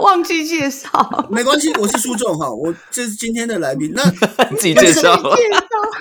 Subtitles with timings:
[0.00, 0.88] 忘记介绍，
[1.30, 3.92] 没关系，我是苏仲哈， 我这是今天的来宾。
[3.94, 4.02] 那
[4.56, 5.20] 自己介绍。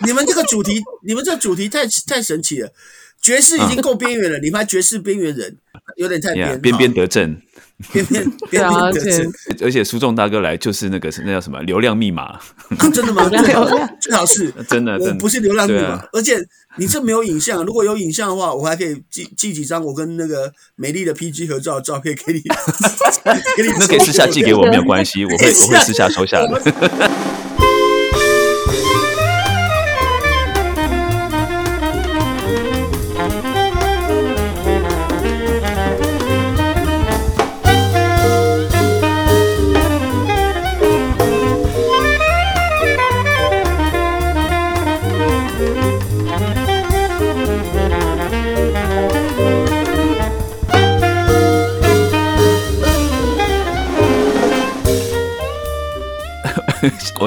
[0.06, 2.70] 你们这个主题，你们这个主题太太神奇了。
[3.22, 5.58] 爵士已经够边缘了，你们还爵士边缘人，
[5.98, 7.42] 有点太边边边得正，
[7.92, 9.34] 边边 边边得正。
[9.62, 12.40] 而且苏仲大哥来就是那个那叫什么流量密码？
[12.94, 13.28] 真的吗？
[13.30, 13.68] 最好
[14.00, 16.02] 最好是真的，我不是流量密码。
[16.14, 16.40] 而且
[16.78, 22.40] 你这没有影像，如果有影像的话，我还可以寄寄几张我跟那个美丽的 PG 合照的照片给你，
[23.58, 23.74] 给你。
[23.78, 27.19] 那可以私下寄给我 没有关系，我会我会私下收下来。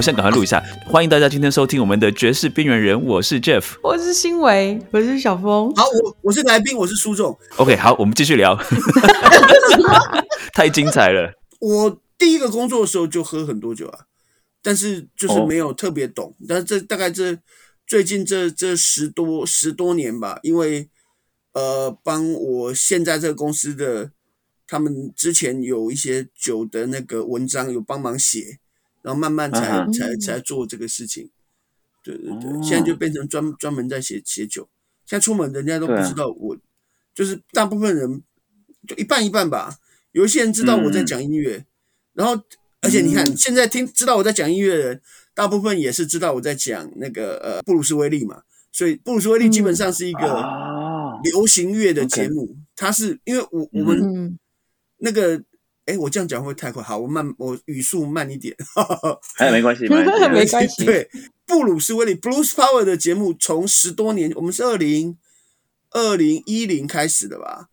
[0.03, 5.73] 我先赶快录一下，欢迎大家今天收听我们的爵士边缘人，我是 Jeff，我是新维，我是小峰。
[5.77, 7.39] 好，我我是来宾，我是苏总。
[7.57, 8.61] OK，好，我们继续聊。
[10.55, 11.33] 太精彩了！
[11.61, 14.07] 我第一个工作的时候就喝很多酒啊，
[14.61, 16.35] 但是就是没有特别懂。
[16.49, 17.39] 但是这大概这
[17.87, 20.89] 最近这这十多十多年吧，因为
[21.53, 24.11] 呃，帮我现在这个公司的
[24.67, 28.59] 他们之前有一些酒的那个文章有帮忙写。
[29.03, 31.29] 然后慢慢才才才做这个事情，
[32.05, 34.69] 对对对，现在就变成专专门在写写酒。
[35.05, 36.57] 现在出门人家都不知道我，
[37.13, 38.23] 就是大部分人
[38.87, 39.77] 就一半一半吧。
[40.13, 41.67] 有一些人知道我在讲音乐，
[42.13, 42.41] 然后
[42.81, 45.03] 而且你看现在听知道我在讲音乐的人，
[45.35, 48.43] 大部分也是知道我在讲那个呃布鲁斯威利嘛。
[48.71, 50.43] 所以布鲁斯威利基本上是一个
[51.25, 54.39] 流行乐的节目，它是因为我我们
[54.99, 55.43] 那个。
[55.87, 56.83] 哎，我这样讲会不会太快？
[56.83, 58.57] 好，我慢，我语速慢一点。
[59.39, 60.05] 哎， 没关系，没
[60.47, 60.85] 关系。
[60.87, 61.11] 对，
[61.45, 65.19] 布鲁斯威利 （Blues Power） 的节目从十多年，我们是二零
[65.91, 67.69] 二零一零开始的吧？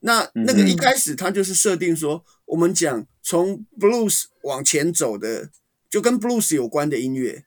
[0.00, 5.50] 那那个一开始他就是设定说，我们讲从 Blues 往前走的，
[5.90, 7.44] 就跟 Blues 有关的音乐。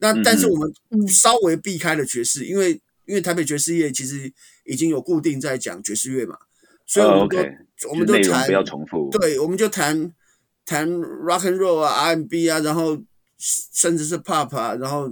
[0.00, 0.70] 那但是我们
[1.08, 4.30] 稍微避开了爵士，因为因为台北爵士乐其实
[4.66, 6.36] 已经有固定在讲爵士乐嘛。
[6.86, 7.38] 所以我们都，
[7.88, 9.08] 我们都谈不要重复。
[9.10, 10.12] 对，我们就谈
[10.66, 13.00] 谈 rock and roll 啊，R&B 啊，然后
[13.38, 15.08] 甚至是 pop 啊，然后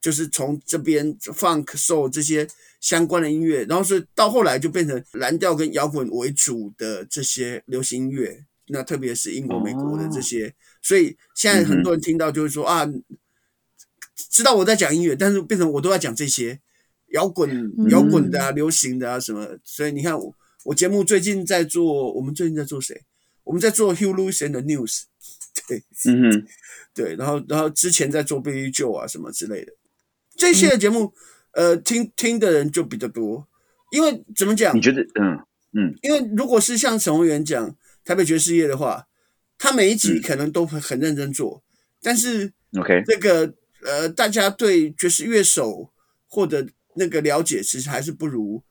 [0.00, 2.48] 就是从这边 funk soul 这些
[2.80, 8.44] 相关的音乐，然后是到后来就变成蓝调跟摇滚为主的这些流行音乐。
[8.72, 12.84] 那特别是英国、美国的这些，所以现在很多人听到就是说啊，
[14.16, 16.58] 知道我在讲音乐，但是变成我都在讲这些
[17.12, 19.58] 摇滚、摇滚的啊、流行的啊什么。
[19.62, 20.34] 所以你看我。
[20.64, 23.02] 我节目最近在做，我们最近在做谁？
[23.44, 25.04] 我们在做 Hugh Lewis and the News，
[25.66, 26.46] 对，嗯
[26.94, 29.72] 对，然后然后之前在做 Billy Joe 啊什么之类的，
[30.36, 31.12] 这些的节目，
[31.52, 33.48] 呃，听听的人就比较多，
[33.90, 34.76] 因为怎么讲？
[34.76, 35.02] 你觉得？
[35.20, 35.40] 嗯
[35.72, 39.06] 嗯，因为如果是像陈宏源讲台北爵士乐的话，
[39.56, 41.62] 他每一集可能都会很认真做，
[42.02, 45.90] 但是 OK，这个呃，大家对爵士乐手
[46.28, 46.66] 或者
[46.96, 48.62] 那个了解，其实还是不如。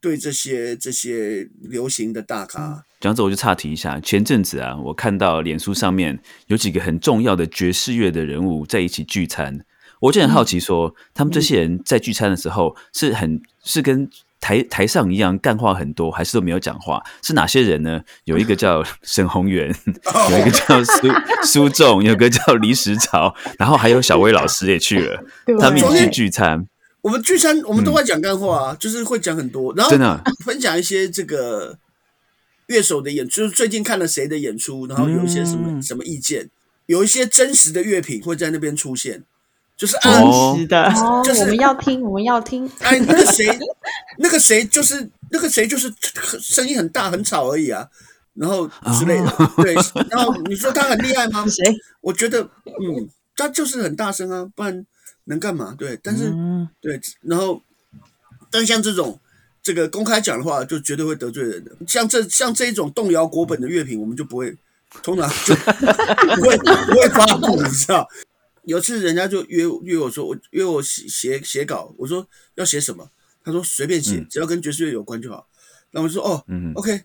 [0.00, 3.98] 对这些这些流行的大咖，讲着我就岔题一下。
[4.00, 9.64] 前阵子啊，我看到脸书上面有几个很重要的爵士乐的人物在一起聚餐，
[10.02, 14.08] 我就很好奇，说他们这些人在聚餐的时候是很是跟
[14.40, 17.02] 台台上一样干话很多，还是都没有讲话？
[17.22, 18.00] 是哪些人呢？
[18.24, 19.74] 有一个叫 沈宏源，
[20.30, 21.08] 有一个叫苏
[21.44, 25.24] 苏 仲，有个叫李石潮，然后还有小薇老师也去了，
[25.58, 26.68] 他们一起聚餐。
[27.08, 29.90] 我们聚餐，我们都会讲干货啊，就是会讲很多，然后
[30.44, 31.78] 分享一些这个
[32.66, 36.50] 乐手的演出，最近看了谁的演出，然后有一些什么什么意见，
[36.84, 39.24] 有一些真实的乐评会在那边出现，
[39.74, 40.92] 就是真实的，
[41.24, 42.70] 就是我们要听，我们要听。
[42.80, 43.58] 哎，那个谁，
[44.18, 45.90] 那个谁，就是那个谁，就是
[46.38, 47.88] 声音很大很吵而已啊，
[48.34, 48.68] 然后
[48.98, 49.74] 之类的，对，
[50.10, 51.42] 然后你说他很厉害吗？
[51.48, 51.74] 谁？
[52.02, 54.84] 我觉得，嗯，他就是很大声啊，不然。
[55.28, 55.74] 能干嘛？
[55.78, 56.32] 对，但是
[56.80, 57.62] 对，然后，
[58.50, 59.20] 但像这种
[59.62, 61.70] 这个公开讲的话，就绝对会得罪人的。
[61.86, 64.56] 像这像这一种动摇国本的乐评，我们就不会，
[65.02, 65.54] 通常就
[66.36, 68.08] 不会不会发布，你知道？
[68.64, 73.10] 有次人家就约约我说，我约我写写写稿，我说要写什么？
[73.44, 75.46] 他说随便写，只要跟爵士乐有关就好。
[75.90, 77.02] 然后我就说哦嗯，OK，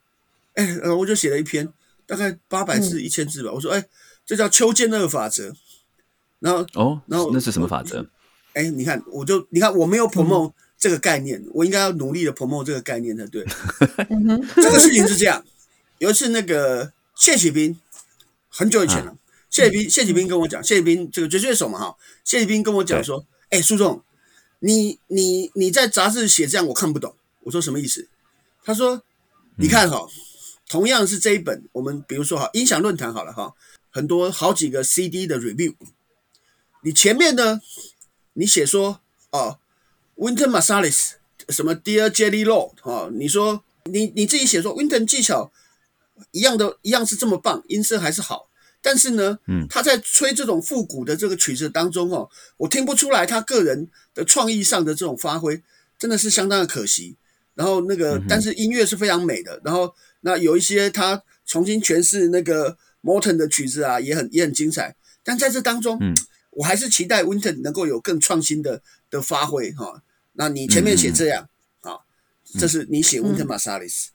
[0.55, 1.67] 哎，然后我就写了一篇，
[2.05, 3.51] 大概八百字一千字吧。
[3.53, 3.85] 我说哎，
[4.25, 5.53] 这叫丘建二法则。
[6.43, 8.05] 然后哦，然后那是什么法则？
[8.51, 13.45] 哎，你看，我就你看，我没有 promote 这个概念，我应该要努力的 promote 这个概念才对。
[14.57, 15.41] 这个事情是这样，
[15.99, 17.79] 有一次那个谢启斌
[18.49, 19.15] 很久以前了。
[19.49, 21.95] 谢启斌，谢启斌跟我讲，谢启斌这个爵士乐手嘛哈，
[22.25, 24.03] 谢启斌跟我讲说，哎，苏总，
[24.59, 27.15] 你你你在杂志写这样我看不懂。
[27.43, 28.09] 我说什么意思？
[28.65, 29.01] 他说，
[29.57, 30.07] 你看哈，
[30.67, 33.53] 同样是这一本，我们比如说哈，音响论坛好了哈，
[33.91, 35.73] 很多好几个 CD 的 review，
[36.83, 37.61] 你前面呢，
[38.33, 39.01] 你写说
[39.31, 39.57] 哦
[40.17, 41.13] ，Winter Marsalis
[41.49, 45.51] 什么 Dear Jelly Roll 哈，你说你你自己写说 Winter 技巧
[46.31, 48.49] 一样的，一样是这么棒，音色还是好。
[48.81, 55.63] 但是呢，嗯，他在吹这种复古的这个曲子当中哦，我听不出来他个人的创意上的这种发挥，
[55.97, 57.15] 真的是相当的可惜。
[57.55, 59.61] 然后那个，但是音乐是非常美的。
[59.63, 64.95] 然后那有一些他重新诠释那个 Morton 的曲子啊，也很也很精彩。
[65.23, 66.13] 但在这当中，嗯，
[66.55, 70.01] 我还是期待 Winter 能够有更创新的的发挥哈。
[70.33, 71.49] 那你前面写这样
[71.81, 71.99] 啊，
[72.59, 74.07] 这是你写 Winter Marsalis，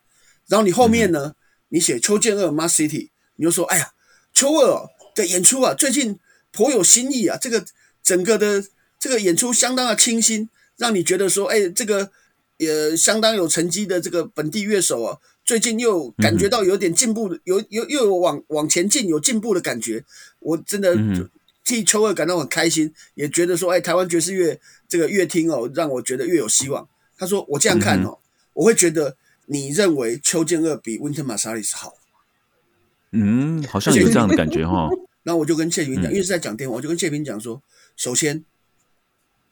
[0.47, 1.35] 然后你后面呢，
[1.69, 3.93] 你写邱建二 Mars City，你就说哎呀。
[4.35, 6.17] 邱二的演出啊，最近
[6.53, 7.37] 颇有新意啊。
[7.41, 7.65] 这个
[8.05, 8.63] 整个的
[8.97, 12.13] 这个演出相当的清新，让你觉得说，哎，这个
[12.59, 20.05] 也相当有成绩的这个本地乐手啊，最近又感觉到有点进步，有有又有往往前进，有进步的感觉。
[20.39, 20.95] 我真的
[21.69, 26.89] 替秋二感到很开心，也觉得说，哎，台湾爵士乐这个乐听哦，让我觉得越有希望。
[27.19, 28.19] 他说，我这样看哦，
[28.55, 31.93] 我会觉得你认为邱建二比 Winter Marsalis 好。
[33.11, 34.89] 嗯，好像有这样的感觉哈。
[35.25, 37.63] 那我就跟谢平讲，因为是在讲电话，我就跟谢平讲说，
[37.97, 38.43] 首先，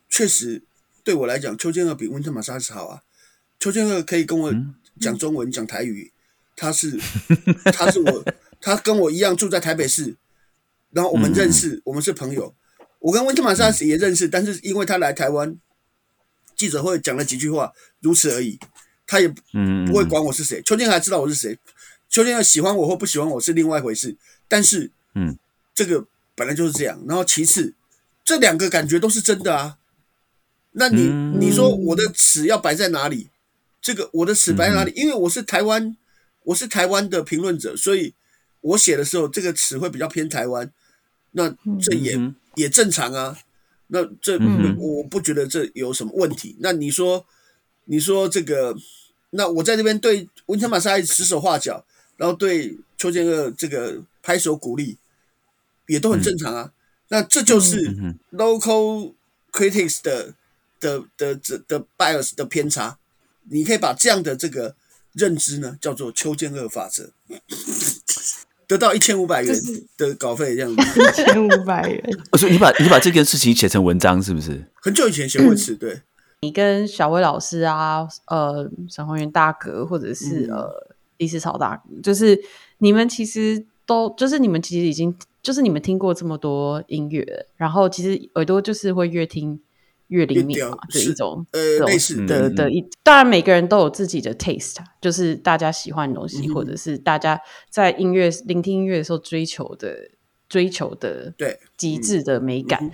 [0.08, 0.62] 确实
[1.04, 3.02] 对我来讲，邱建二比温特玛莎是好啊。
[3.60, 4.54] 邱建二可以跟我
[4.98, 6.12] 讲中文、讲台语，
[6.56, 6.98] 他是
[7.74, 8.24] 他是我，
[8.58, 10.16] 他跟我一样住在台北市，
[10.90, 12.54] 然后我们认识，我们是朋友。
[12.98, 15.56] 我跟温特玛莎也认识，但是因为他来台湾
[16.56, 18.58] 记者会讲了几句话，如此而已。
[19.08, 21.56] 他也不会管我是谁，邱天还知道我是谁。
[22.08, 24.16] 邱天要喜欢我或不喜欢我是另外一回事，
[24.48, 25.38] 但是，嗯，
[25.72, 26.04] 这个
[26.34, 27.00] 本来就是这样。
[27.06, 27.74] 然后其次，
[28.24, 29.78] 这两个感觉都是真的啊。
[30.72, 31.06] 那你
[31.38, 33.28] 你说我的尺要摆在哪里？
[33.80, 34.92] 这个我的尺摆在哪里？
[34.96, 35.96] 因为我是台湾，
[36.42, 38.12] 我是台湾的评论者，所以
[38.66, 40.70] 我写的时候这个词会比较偏台湾。
[41.32, 41.48] 那
[41.80, 42.18] 这也
[42.54, 43.38] 也正常啊。
[43.88, 44.38] 那这
[44.78, 46.56] 我不觉得这有什么问题。
[46.60, 47.24] 那你说，
[47.84, 48.76] 你说这个，
[49.30, 51.84] 那我在这边对温特玛莎指手画脚。
[52.18, 54.96] 然后对邱建二这个拍手鼓励，
[55.86, 56.72] 也都很正常啊。
[57.08, 57.76] 那这就是
[58.32, 59.12] local
[59.52, 60.32] critics 的
[60.80, 62.96] 的的的的 bias 的偏差。
[63.50, 64.74] 你可以把这样的这个
[65.12, 67.12] 认知呢，叫做邱建二法则，
[68.66, 69.54] 得到一千五百元
[69.96, 71.00] 的稿费这样子。
[71.00, 72.02] 一千五百元。
[72.32, 74.64] 我说你把你把这件事情写成文章是不是？
[74.82, 76.00] 很久以前写过一次，对。
[76.40, 80.96] 你跟小薇老师啊，呃，沈宏源大哥，或者是呃。
[81.18, 82.38] 李思潮大哥，就是
[82.76, 89.58] 你们其实都，就是你们其实已经，就是你们听过这么多音乐，然后其实耳朵就是会越听
[90.08, 100.10] 越灵敏嘛，这一种呃类似的的一，当然每个人都有自己的 taste，就是大家喜欢的东西，或者是大家在音乐聆听音乐的时候追求的
[100.48, 102.90] 追求的对极致的美感。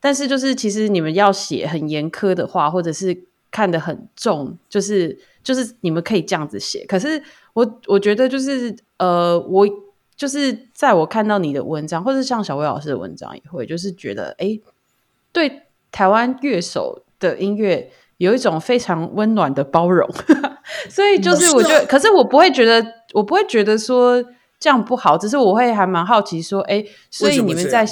[0.00, 7.22] 但是就是其实你们要写很严苛的话，或者是看得很重，就是就是你们可以这样子写，可是。
[7.56, 9.66] 我我觉得就是呃，我
[10.14, 14.60] 就是在我看到你的文章，或者像小薇老师的文章，也会就是觉得，哎，
[15.32, 15.62] 对
[15.96, 20.06] 台湾乐手的音乐有一种非常温暖的包容，
[20.90, 24.22] 所以就是我觉得，可是我不会觉得，我不会觉得说
[24.60, 27.88] 这样不好，只是我会还蛮好奇说，哎，所以你们在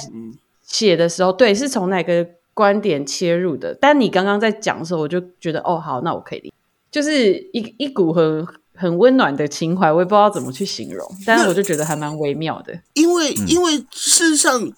[0.61, 3.75] 写的时候，对，是从哪个观点切入的？
[3.81, 6.53] 但你刚刚在讲的时候，我就觉得，哦，好，那我可以理，
[6.91, 8.45] 就是一一股很。
[8.77, 12.77] 很温暖的情怀，我也不知道怎么去形容，但是我就觉得还蛮微妙的。
[12.93, 14.69] 因为，因为事实上，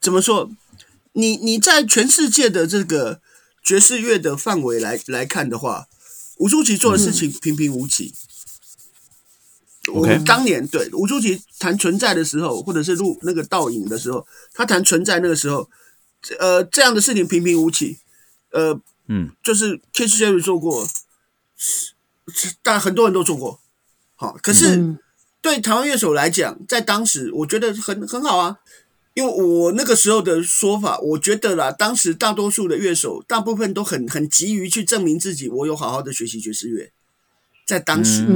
[0.00, 0.48] 怎么说？
[1.16, 3.20] 你你在全世界的这个
[3.62, 5.88] 爵士乐的范围来来看的话，
[6.36, 8.14] 吴淑琪做的事情平平无奇。
[9.92, 15.70] 我们当年对吴淑琪谈存在的时候，或者是录那个倒影的时候，他谈存在那个时候，
[16.38, 17.98] 呃，这样的事情平平无奇。
[18.50, 20.86] 呃，嗯，就是 Kiss Jerry 做过。
[22.62, 23.60] 但很多人都做过，
[24.16, 24.96] 好，可是
[25.40, 28.58] 对台湾乐手来讲，在当时我觉得很很好啊，
[29.16, 36.92] 因为我那个时候的说法，我觉得啦，当时大多数的乐手，大部分都很很急于去证明自己，我有好好的学习爵士乐，
[37.66, 38.26] 在当时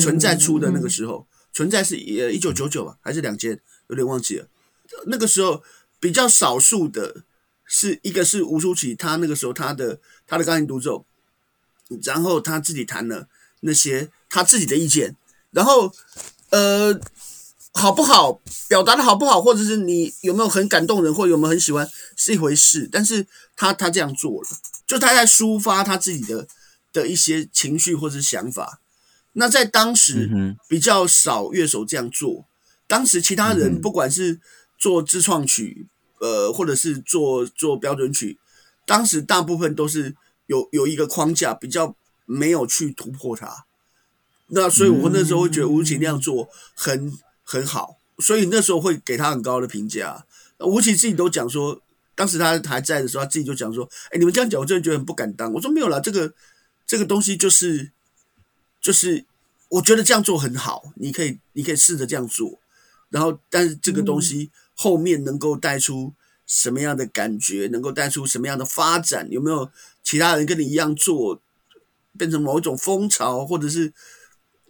[0.00, 4.48] 存在出的那个时候，存在是呃一九九九吧，还是两千，有点忘记了。
[5.06, 5.62] 那个时候
[6.00, 7.24] 比较少数的
[7.66, 11.04] 是一个是吴淑琪，他那个时候他的他的钢琴独奏，
[12.02, 13.28] 然后他自己弹了。
[13.62, 15.14] 那些他自己的意见，
[15.50, 15.92] 然后，
[16.48, 16.98] 呃，
[17.72, 22.88] 好不好，表达的好不好，或者是你有没有很感动人，或有没有很喜欢是一回事。
[22.90, 24.48] 但是他他这样做了，
[24.86, 26.48] 就他在抒发他自己的
[26.92, 28.80] 的一些情绪或者是想法。
[29.34, 32.44] 那在当时比较少乐手这样做，
[32.88, 34.40] 当时其他人不管是
[34.76, 35.86] 做自创曲，
[36.18, 38.40] 呃，或者是做做标准曲，
[38.84, 41.94] 当时大部分都是有有一个框架，比较
[42.26, 43.64] 没有去突破它。
[44.48, 47.16] 那所以我那时候会觉得吴奇那样做很。
[47.50, 50.24] 很好，所以那时候会给他很高的评价。
[50.60, 51.82] 吴奇自己都讲说，
[52.14, 56.32] 当时他还在的时候，他自己就讲说：“哎，你们这样讲，我真的觉得很不敢当。”我说：“没有啦，这个
[56.86, 57.90] 这个东西就是
[58.80, 59.24] 就是，
[59.68, 62.60] 我觉得这样做很好，你可以你可以试着这样做。
[63.08, 66.12] 然后，但是这个东西后面能够带出
[66.46, 69.68] 什么样的感觉，能够带出什么样的发展，有没有
[70.04, 71.42] 其他人跟你一样做，
[72.16, 73.92] 变成某一种风潮，或者是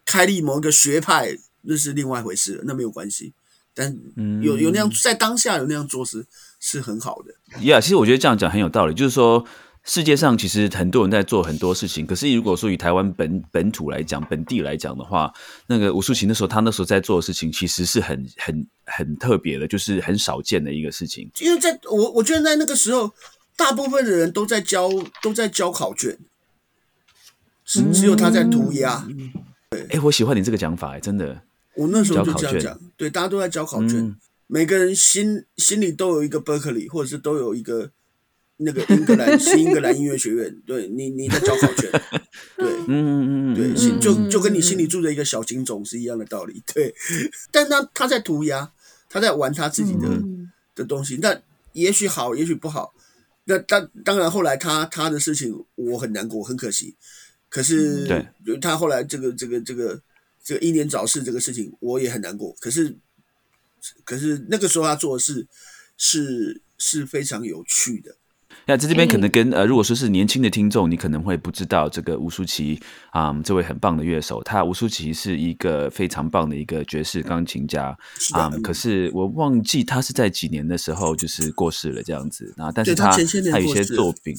[0.07, 3.33] 开立某一个学派？”那是另外一回事，那没有关系。
[3.73, 3.97] 但
[4.43, 6.27] 有有那样在当下有那样做是
[6.59, 7.33] 是很好的。
[7.61, 8.95] Yeah，其实我觉得这样讲很有道理。
[8.95, 9.47] 就是说，
[9.85, 15.33] 世界上其实很多人在做很多事情，可是如果说以台湾本本土来讲、本地来讲的话，
[15.69, 21.31] 那个吴淑琴那时候他那时候在做的事情，其实是很很很特别的，就是很少见的一个事情。
[21.41, 23.13] 因为在我我觉得在那个时候，
[23.57, 24.91] 大部分的人都在交
[25.23, 26.19] 都在交考卷，
[27.65, 29.07] 只只有他在涂鸦。
[29.71, 31.43] 对，哎，我喜欢你这个讲法，哎，真的。
[31.81, 34.15] 我那时候就这样讲，对，大家都在交考卷，
[34.47, 37.91] 每个人心心里都有一个 Berkeley，或者是都有一个
[38.59, 41.91] 那个英格兰 新英格兰音乐学院，对你你在交考卷，
[42.59, 46.95] 对，嗯嗯嗯，对，就就跟你心里住着一个小金种是一样的道理，对。
[47.51, 48.71] 但他他在涂鸦，
[49.09, 50.23] 他在玩他自己的
[50.75, 51.41] 的东西，那
[51.73, 52.93] 也许好，也许不好。
[53.45, 56.95] 那当当然后来他他的事情我很难过，很可惜。
[57.49, 58.07] 可是
[58.45, 59.99] 对，他后来这个这个这个。
[60.43, 62.55] 这个英年早逝这个事情，我也很难过。
[62.61, 62.97] 可是，
[64.05, 65.47] 可是那个时候他做的事
[65.97, 68.17] 是是非常有趣的。
[68.67, 72.81] 那在这边可能跟呃，如果说是年轻的听众，你可能会不知道这个吴舒淇
[73.11, 74.43] 啊，这位很棒的乐手。
[74.43, 77.97] 他吴舒淇是一个非常棒的一个爵士钢琴家
[78.33, 78.51] 啊。
[78.63, 82.71] 可是我忘记他是在几年的时候就是过世了这样子啊。
[82.73, 83.11] 但是他
[83.51, 84.37] 他有些作品。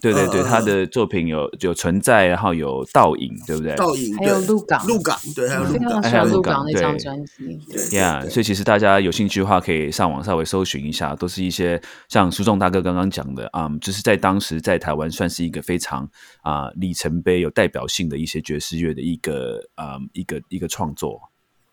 [0.00, 3.74] 对对对，他的作品有有存在，然后有倒影，对不对？
[3.74, 7.58] 倒影，还有鹿港，鹿港，对，还有鹿港，还有鹿港那张专辑。
[7.68, 16.08] 对呀，所以其实大家有兴趣的话，可以上网稍微搜寻一下，都是一些像苏仲大哥刚刚讲的啊，就是在当时在台湾算是一个非常
[16.42, 21.20] 啊里程碑、有代表性的一些爵士乐的一个啊一个一个创作。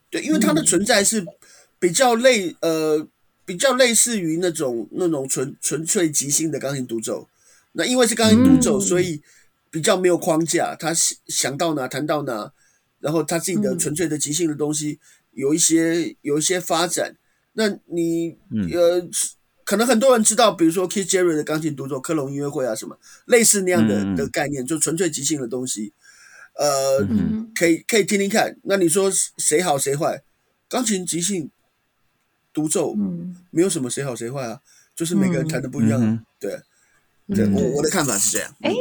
[0.09, 1.23] 对，因为它的存在是
[1.77, 3.07] 比较类呃
[3.45, 7.27] 比较类似于那种那种纯纯粹即兴的钢琴独奏。
[7.77, 9.21] 那因为是钢琴独奏，所以
[9.69, 10.93] 比较没有框架，他
[11.27, 12.51] 想到哪弹到哪，
[12.99, 14.99] 然后他自己的纯粹的即兴的东西
[15.31, 17.15] 有一些有一些发展。
[17.53, 18.37] 那你
[18.73, 19.07] 呃，
[19.63, 25.93] 可能很多人知道，比如说 Keith Jarrett 的钢琴独奏、科隆音乐会啊什么类似那样的的概念，就纯粹即兴的东西。
[26.57, 27.05] 呃，
[27.53, 28.57] 可以可以听听看。
[28.63, 30.23] 那你说谁好谁坏？
[30.69, 31.49] 钢琴即兴
[32.53, 32.95] 独奏，
[33.51, 34.61] 没有什么谁好谁坏啊，
[34.95, 36.57] 就是每个人弹的不一样啊，对。
[37.33, 38.53] 对，我我的看法是这样。
[38.61, 38.71] 哎，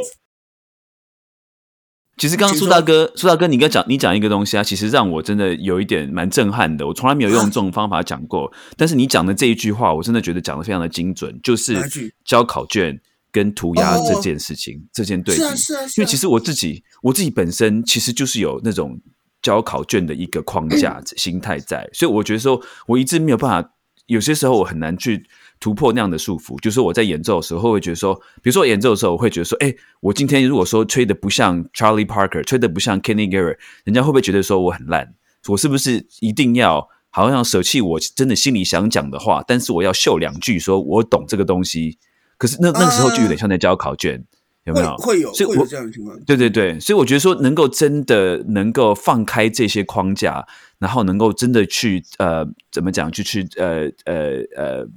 [2.17, 6.85] 其实刚刚苏大哥，苏大哥，你刚讲你讲一个东西啊，其实让我真的有一点蛮震撼的。
[6.85, 11.75] 我从来没有用这种方法讲过，但是你讲的这一句话，我真的觉得讲的非常的精准，就是
[12.23, 15.41] 交考卷跟涂鸦这件事情，这件对比。
[15.41, 19.01] 是啊，是啊，因为其实我自己，我自己本身其实就是有那种
[19.41, 23.71] 交考卷的一个框架 心态在，所以我觉得说，我一直没有办法，
[24.05, 25.25] 有些时候我很难去。
[25.59, 35.15] 突破那样的束缚，就是我在演奏的时候会觉得说，比如说演奏的时候，我会觉得说，哎，我今天如果说吹的不像 Charlie Parker，吹的不像 Kenny Garrett，人家会不会觉得说我很烂？
[35.47, 41.97] 我是不是一定要好像舍弃我真的心里想讲的话，但是我要秀两句说我懂这个东西？
[42.37, 44.23] 可是那那个时候就有点像在交考卷，
[44.65, 44.95] 有没有？
[44.97, 46.19] 会有，所以会有这样的情况。
[46.25, 50.45] 对对对，所以我觉得说能够真的能够放开这些框架，
[50.79, 54.87] 然后能够真的去呃怎么讲，就去呃呃呃。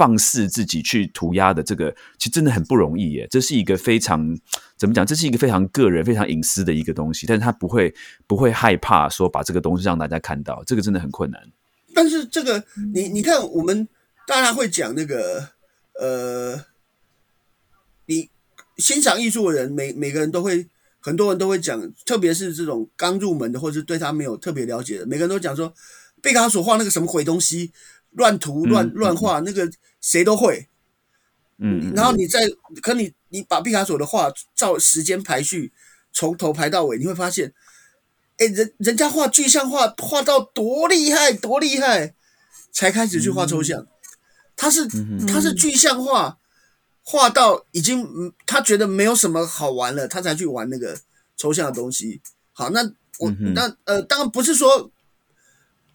[0.00, 3.28] 放肆自己去涂鸦的这个，其实真的很不容易耶。
[3.30, 4.34] 这是一个非常
[4.78, 5.04] 怎么讲？
[5.04, 7.26] 这是一个非常个人、非常隐私的一个东西。
[7.26, 7.94] 但是他不会
[8.26, 11.38] 不会害怕说把这个东西让大家看到，这个真的很困难。
[11.94, 12.64] 但是这个，
[12.94, 13.86] 你你看，我们
[14.26, 15.46] 大家会讲那个
[16.00, 16.64] 呃，
[18.06, 18.30] 你
[18.78, 20.66] 欣赏艺术的人，每每个人都会，
[20.98, 25.74] 很多人都会讲，特别是这种刚入门的，或者是对他没有特别了解的，每个人都讲说，
[26.22, 27.72] 贝卡索画那个什么鬼东西。
[28.12, 30.68] 乱涂乱乱画，那个谁都会，
[31.58, 32.40] 嗯，然后你再，
[32.82, 35.72] 可你你把毕卡索的画照时间排序，
[36.12, 37.52] 从头排到尾，你会发现，
[38.38, 42.14] 哎，人人家画具象画画到多厉害，多厉害，
[42.72, 43.86] 才开始去画抽象。
[44.56, 44.86] 他是
[45.26, 46.38] 他是具象画，
[47.02, 50.98] 画到已经他觉得没有什么好玩了，他才去玩那个
[51.36, 52.20] 抽象的东西。
[52.52, 52.82] 好，那
[53.18, 54.90] 我那呃，当然不是说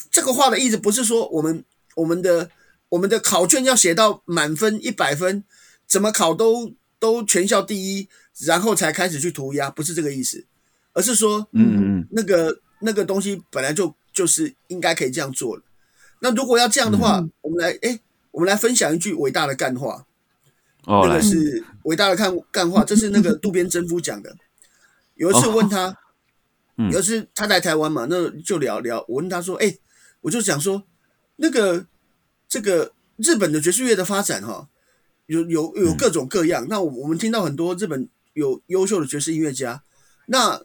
[0.09, 1.63] 这个画的意思，不是说我们
[1.95, 2.49] 我们的
[2.89, 5.43] 我们的考卷要写到满分一百分，
[5.87, 8.07] 怎么考都都全校第一，
[8.45, 10.45] 然后才开始去涂鸦，不是这个意思，
[10.93, 15.63] 而是说，嗯嗯，那个那个东西本来就就是应该可以这样做的。
[16.19, 17.99] 那如果要这样的话，我们来哎。
[18.35, 20.05] 我们来分享一句伟大的干话，
[20.83, 24.35] 哦那个是伟大的干干话， 这是那个渡边真夫讲的。
[25.13, 25.97] 有一次问他，
[26.91, 29.05] 有一次他来台湾嘛，那就聊聊。
[29.07, 29.77] 我问他说：“哎，
[30.19, 30.83] 我就想说，
[31.37, 31.85] 那个
[32.47, 34.69] 这个日本的爵士乐的发展哈，
[35.27, 36.67] 有有有各种各样。
[36.69, 39.83] 那我们听到很多日本有优秀的爵士音乐家。
[40.27, 40.61] 那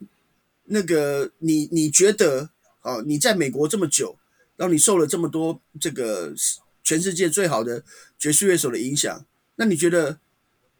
[0.65, 2.50] 那个你你觉得
[2.81, 3.00] 啊？
[3.05, 4.19] 你在美国这么久，
[4.57, 6.35] 然后你受了这么多这个。”
[6.83, 7.85] 全世界最好的
[8.19, 9.25] 爵士乐手的影响，
[9.57, 10.19] 那你觉得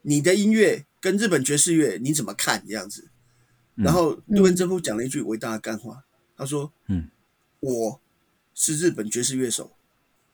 [0.03, 3.11] 你的音乐跟日本爵士乐你怎么看这样子？
[3.77, 6.03] 然后杜文真夫讲了一句伟大的干话，
[6.37, 7.11] 他说：“嗯，
[7.61, 8.01] 我
[8.55, 9.71] 是日本爵士乐手，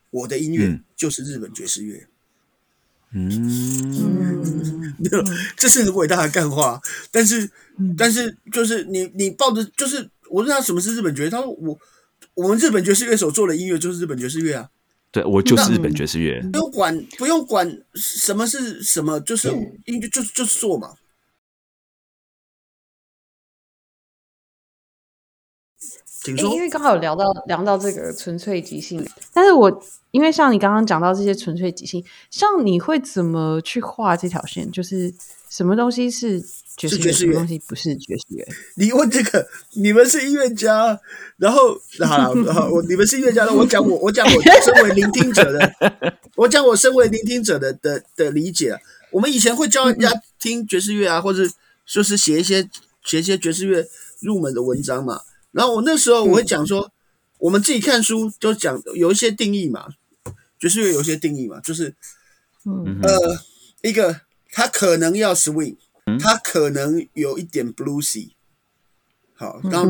[0.09, 2.07] 我的音乐就是日本爵士乐。”
[3.13, 3.31] 嗯，
[4.99, 5.23] 没有，
[5.55, 6.81] 这是很伟大的干话。
[7.09, 7.49] 但是，
[7.97, 11.79] 但是就是你你抱着就是我问他什么是日本爵士，他说我
[12.33, 14.69] 我们日本爵士乐手做的音乐就是日本爵士乐啊。
[15.09, 16.41] 对，我就是日本爵士乐。
[16.51, 19.47] 不用管，不用管什么是什么，就是
[19.85, 20.93] 音就就是做嘛。
[26.35, 34.69] 因为刚好有聊到聊到这个纯粹即兴，但是我因为像你刚刚讲到这些纯粹即兴，像你会怎么去画这条线？
[34.71, 35.13] 就是
[35.49, 36.43] 什么东西是？
[36.77, 38.47] 爵士乐东西不是爵士乐。
[38.77, 40.95] 你问这个，你们是音乐家，
[41.37, 45.73] 然后好了，我你们是音乐家，那我讲我，我讲我身为聆听者的，
[46.35, 48.77] 我讲我身为聆听者的的的理解。
[49.11, 51.49] 我们以前会教人家听爵士乐啊，或者
[51.83, 52.69] 就是写一些
[53.03, 53.83] 写一些爵士乐
[54.19, 55.21] 入门的文章嘛。
[55.57, 56.91] 然后我那时候我会讲说，
[57.39, 59.87] 我们自己看书就讲有一些定义嘛，
[60.59, 61.95] 爵士乐有一些定义嘛，就是
[62.63, 63.43] 呃
[63.81, 65.75] 一个他可能要 swing。
[66.21, 68.29] 他可能有一点 bluesy，
[69.33, 69.85] 好，然后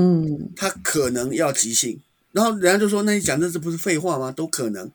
[0.56, 2.02] 他可能要即兴，
[2.32, 4.32] 然后人家就说：“那你讲这这不是废话吗？
[4.32, 4.92] 都可能。”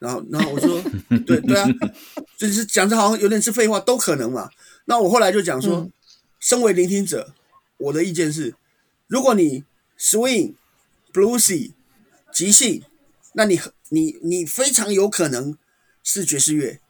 [0.00, 0.82] 然后，然后我说
[1.24, 1.64] ：“对对啊，
[2.36, 4.50] 就是讲的好像有点是废话，都可能嘛。”
[4.86, 5.88] 那我后来就讲说，
[6.40, 7.32] 身为聆听者，
[7.76, 8.52] 我的意见是，
[9.06, 9.62] 如果你
[9.98, 10.54] swing
[11.12, 11.72] bluesy
[12.32, 12.82] 即兴，
[13.32, 15.56] 那你你你非常有可能
[16.04, 16.80] 是爵士乐。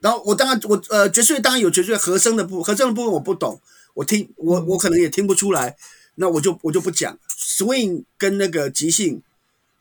[0.00, 3.60] 然后我当然我呃爵士乐当然有爵士乐和声的部和声的部分我不懂，
[3.94, 5.76] 我听我我可能也听不出来，
[6.16, 7.18] 那我就我就不讲。
[7.36, 9.22] Swing 跟那个即兴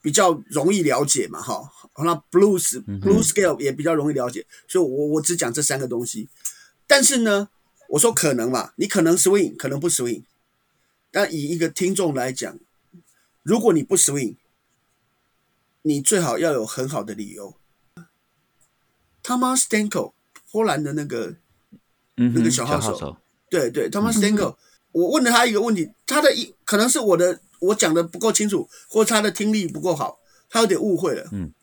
[0.01, 6.27] 比较容易了解嘛，哈，那 Blues Blues Scale 也比较容易了解，所以我我只讲这三个东西。
[6.87, 7.49] 但是呢，
[7.89, 10.23] 我说可能嘛，你可能 Swing 可能不 Swing，
[11.11, 12.57] 但以一个听众来讲，
[13.45, 14.37] 如果你不 Swing，
[15.83, 17.55] 你最好要有很好的理由。
[19.21, 20.13] Thomas Stanko，
[20.51, 21.35] 波兰的那个
[22.15, 24.55] 那个小号手，对对，Thomas Stanko，
[24.91, 31.29] 我问了他一个问题，他的一可能是我的我讲的不够清楚，或他的听力不够好，他有点误会了。
[31.31, 31.53] 嗯，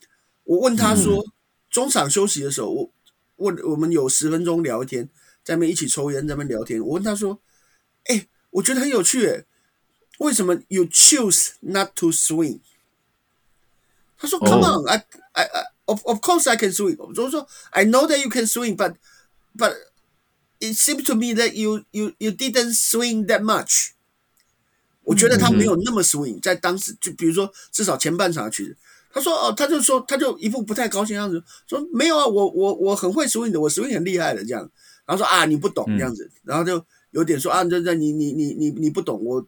[0.45, 1.27] 我问他说，
[1.69, 2.93] 中场休息的时候，我
[3.39, 5.09] 问我们有十分钟聊天，
[5.43, 6.81] 在那边一起抽烟，在那边聊天。
[6.81, 7.41] 我问他说，
[8.05, 9.45] 哎，我觉得很有趣，哎，
[10.23, 12.61] 为什么 you choose not to swing？
[14.17, 15.65] 他说，Come on，I I I。
[15.85, 16.97] Of of course I can swing。
[16.97, 18.95] 我说 I know that you can swing, but
[19.55, 19.75] but
[20.61, 23.91] it seems to me that you you you didn't swing that much。
[25.03, 28.77] 我觉得他没有那么 swing，在当时就比如说至少前半场的曲子，
[29.13, 34.71] 他说哦，他就说他就一副不太高兴样子，说没有啊，我我我很会 swing 的，我 swing 很厉害的这样。
[35.05, 39.45] 然后说啊，你不懂这样子，然后就有点说啊，这这你你你你你不懂，我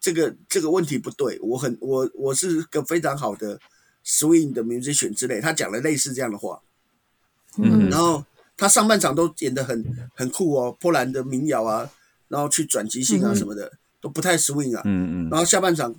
[0.00, 3.58] 这个这个问题不对，我很我我是个非常好的。
[4.04, 6.62] Swing 的 musician 之类，他讲了类似这样的话，
[7.58, 8.24] 嗯，然后
[8.56, 11.90] 他上半场都演得很很酷哦，波兰的民谣啊，
[12.28, 15.94] 然后去转即兴啊什么的，都不太 swing 啊，嗯嗯，然后下半场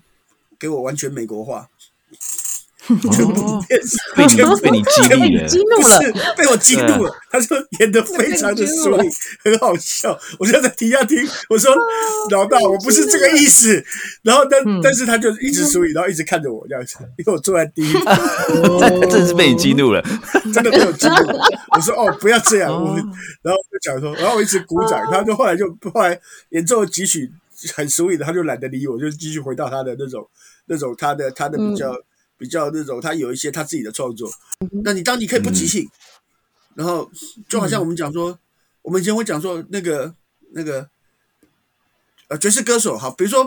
[0.58, 1.70] 给我完全美国化。
[4.28, 7.16] 全部被你被你激怒了，不是被我激怒了。
[7.30, 9.10] 他说演的非常的顺利，
[9.44, 10.18] 很好笑。
[10.40, 11.18] 我就在底下听，
[11.50, 11.76] 我说
[12.32, 13.84] 老大，我不是这个意思。
[14.24, 18.18] 然后但但是他就一直输赢，然后一直看着我这样子，因为我坐在第一排，
[19.10, 20.04] 真是被你激怒了，
[20.54, 21.16] 真的被我激怒。
[21.76, 22.72] 我说哦，不要这样。
[22.74, 22.96] 我
[23.42, 25.00] 然后就讲说，然后我一直鼓掌。
[25.12, 27.32] 他就后来就后来演奏几曲
[27.76, 30.28] 很 sweet 的，他就懒得理我，就继续回到他的那种
[30.66, 31.94] 那种他的他的比较、
[32.40, 34.32] 比较那种他有一些他自己的创作。
[34.84, 35.88] 那你当你可以不即兴，
[36.74, 37.12] 然后
[37.48, 38.40] 就好像我们讲说，
[38.82, 40.16] 我们以前会讲说那个
[40.54, 40.90] 那个
[42.30, 43.46] 呃爵士歌手哈，比如说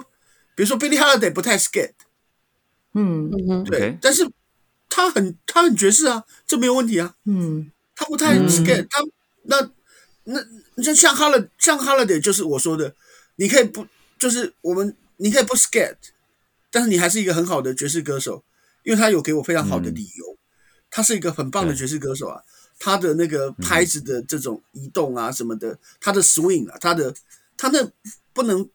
[0.54, 1.94] 比如说 Billie Holiday 不太 scared，
[2.92, 3.28] 嗯。
[3.32, 4.30] 嗯哼，对但是
[4.88, 7.16] 他很他很爵士啊，这没有问题啊。
[7.24, 7.72] 嗯。
[7.94, 9.00] 他不太 scared，、他
[9.44, 9.70] 那
[10.24, 12.96] 那就像 Holiday，像 Holiday 就是我说的，
[13.36, 13.86] 你可以不
[14.18, 15.98] 就是我们你可以不 scared，
[16.70, 18.42] 但是你还是一个很好的爵士歌手，
[18.82, 20.36] 因为他有给我非常好的理由，
[20.90, 22.42] 他是一个很棒的爵士歌手啊，
[22.78, 27.14] 他的那个拍子的这种移动啊什么的，他的 swing 啊，他的
[27.56, 27.90] 他那
[28.32, 28.68] 不能，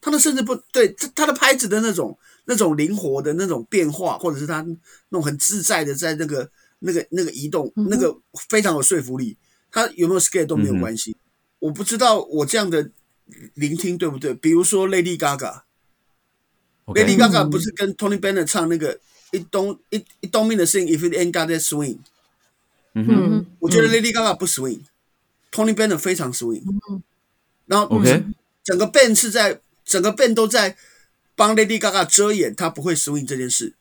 [0.00, 4.60] 他那甚至不对他他的拍子的那种那种灵活的那种变化，或者是他
[5.08, 6.50] 那种很自在的在那个
[6.80, 8.16] 那个那个移动，那个
[8.48, 9.36] 非常有说服力。
[9.74, 11.16] 他有没有 scale 都没有关系。
[11.58, 12.90] 我不知道我这样的
[13.54, 14.34] 聆听对不对？
[14.34, 15.62] 比如说 Lady Gaga，Lady
[16.84, 19.00] OK，Gaga 不是跟 Tony Bennett 唱那个
[19.32, 21.98] It don't It It don't mean a thing if it ain't got that swing。
[22.94, 26.62] 嗯哼嗯，我觉得 Lady Gaga 不 swing，Tony Bennett 非常 swing。
[27.66, 28.26] 然后，OK，
[28.62, 30.76] 整个 band 是在整个 band 都在
[31.34, 33.74] 帮 Lady Gaga 遮掩她不会 swing 这件事，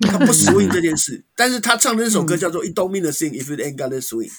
[0.00, 4.30] 她不 swing 这件事，但是她唱的那首歌叫做 It don't mean a thing if it ain't got a swing。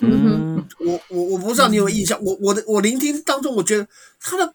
[0.00, 3.88] 嗯我我我不知道你有没有印象，我我的我聆听当中，我觉得
[4.20, 4.54] 他的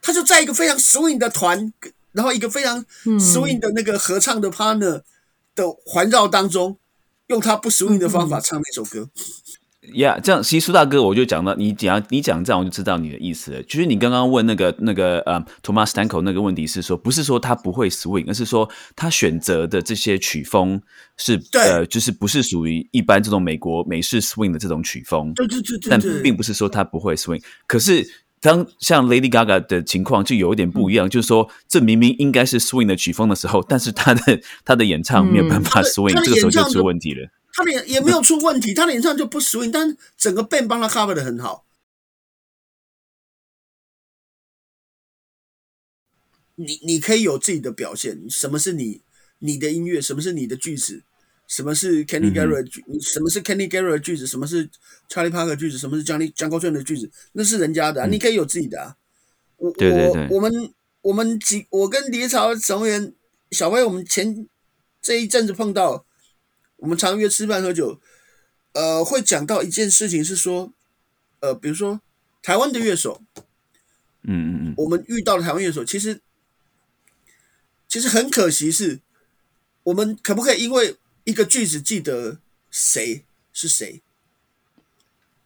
[0.00, 1.70] 他就在一个非常 swing 的团，
[2.12, 2.84] 然后一个非常
[3.18, 5.02] swing 的那个合唱的 partner
[5.54, 6.78] 的环绕当中，
[7.28, 9.08] 用他不 swing 的方法唱那首歌。
[9.94, 13.62] 呀这样，其实苏大哥，我就讲到你讲你讲这样，我就知道你的意思了。
[13.64, 20.80] 就是你刚刚问那个那个呃，Thomas Stanko 那个问题是说，不是说他不会 swing，而是说他选择的这些曲风
[21.16, 25.34] 是呃，就是不是属于一般这种美国美式 swing 的这种曲风。
[25.34, 27.42] 对对对对但，并不是说他不会 swing。
[27.66, 28.08] 可是
[28.42, 37.30] 当像 Lady Gaga 的情况就有一点不一样，就是说这明明应该是 swing 的曲风的时候，但是他的他的演唱没有办法 swing，、这个时候就出问题了。
[37.52, 41.64] 他的也也没有出问题，他的演唱就不 swing，但是整个 band 帮他 cover 的很好。
[46.56, 49.02] 你你可以有自己的表现，什么是你
[49.38, 51.04] 你的音乐，什么是你的句子，
[51.52, 54.66] 什么是 Kenny Garrett，、句什么是 Kenny Garrett 的句子，什么是
[55.06, 58.96] Charlie Parker 的句子，什么是 Johnny 江高俊的句子，那是人家的啊、你可以有自己的啊。
[59.58, 63.12] 我我我们我们几我跟李朝成员
[63.50, 64.48] 小薇，我们前
[65.02, 66.06] 这一阵子碰到，
[66.76, 68.00] 我们常约吃饭喝酒，
[68.72, 70.72] 呃，会讲到一件事情是说，
[71.40, 72.00] 呃，比如说
[72.42, 73.20] 台湾的乐手，
[74.22, 76.22] 嗯嗯嗯，我们遇到的台湾乐手，其实
[77.86, 79.00] 其实很可惜是，
[79.82, 82.38] 我们可不可以因为一个句子记得
[82.70, 84.00] 谁是谁？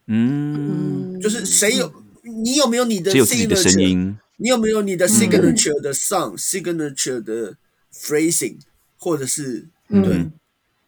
[0.05, 3.87] 嗯，就是谁有你有没有你的只有自己的声 signature？
[3.87, 4.19] 音。
[4.39, 7.57] 你有没有你的 signature 的 song、signature 的
[7.91, 8.59] phrasing，
[8.99, 10.31] 或者是对、嗯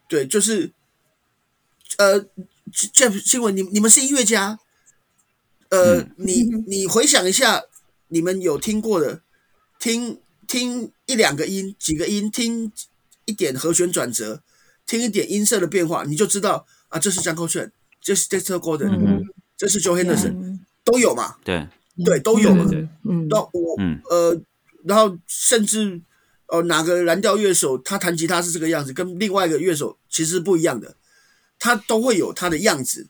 [0.08, 0.72] 对，就是
[1.98, 2.24] 呃
[2.72, 4.60] ，Jeff 新闻，你你们是音乐家，
[5.70, 7.64] 呃，嗯你你回想一下，
[8.10, 9.24] 你们有听过的，
[9.80, 12.72] 听听一两个音，几个音，听
[13.26, 14.44] 一点和弦转折，
[14.90, 17.72] 听一点音色的变化，你就知道啊，这是张扣炫，
[18.02, 19.24] 这是 Dexter Gordon，、嗯。
[19.56, 21.68] 这是 Joe Henderson，、都有嘛，对，
[22.06, 22.66] 对，都有嘛。
[23.04, 24.02] 那我、嗯。
[24.10, 24.42] 呃，
[24.86, 26.02] 然后甚至
[26.48, 30.96] 呃哪个蓝调乐手他弹吉他是这个样子，跟另外一个乐手其实是不一样的，
[31.60, 33.10] 他都会有他的样子。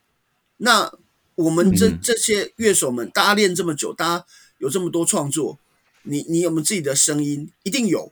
[0.58, 0.92] 那
[1.36, 2.00] 我们这、嗯。
[2.02, 4.26] 这些乐手们，大家练这么久，大家
[4.58, 5.60] 有这么多创作，
[6.02, 7.50] 你你有没有自己的声音？
[7.64, 8.12] 一定有，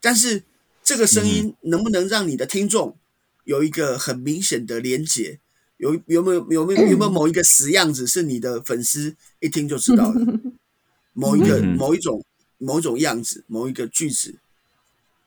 [0.00, 0.44] 但是
[0.84, 2.96] 这个声音能不能让你的听众
[3.44, 5.40] 有一个很明显的连结？
[5.78, 10.40] 有有没有有没有有没有某一个死样子是你的粉丝一听就知道了？
[11.12, 12.24] 某一个嗯某一种
[12.58, 14.38] 某一种样子，某一个句子，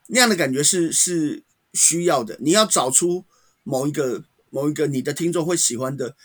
[0.07, 2.37] 那样的感觉是是需要的。
[2.39, 3.25] 你要找出
[3.63, 6.15] 某一个某一个你的听众会喜欢的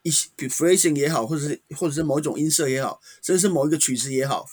[0.00, 4.46] 一些 phrasing 也好，或者是或者是某一种音色也好，甚至是某一个曲子也好，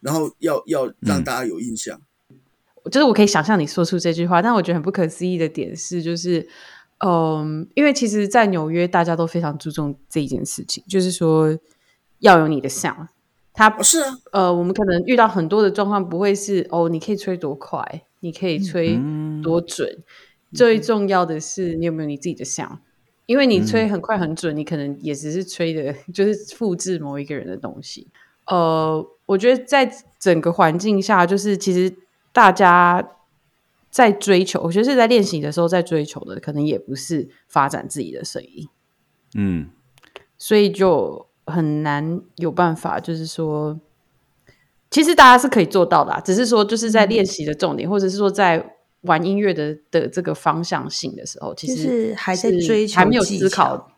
[0.00, 2.02] 然后要要让大家有印象。
[2.90, 6.46] 就是我可以想象你说出这句话，但我觉得很不可思议的点是，就是，
[7.04, 11.58] 嗯，因为其实，在纽约大家都非常注重这一件事情，就是说
[12.18, 13.08] 要有你的 sound。
[13.52, 20.02] 它哦，是啊，呃，我们可能遇到很多的状况，不会是哦，你可以吹多快，你可以吹嗯多准，
[20.52, 22.78] 最重要的是你有没有你自己的 sound。
[23.26, 28.06] 因为你吹很快很准，你可能也只是吹的， 就是复制某一个人的东西。
[28.48, 31.90] 呃，我觉得在整个环境下，就是其实
[32.34, 33.16] 大家
[33.90, 38.68] 在追求，我觉得是在练习的时候在追求的，可能也不是发展自己的声音，
[39.36, 39.70] 嗯
[40.36, 43.78] 所以就很难有办法，就是说，
[44.90, 53.93] 其实大家是可以做到的，只是说就是在练习的重点，或者是说在玩音乐的的这个方向性的时候，其实还在追求，还没有思考。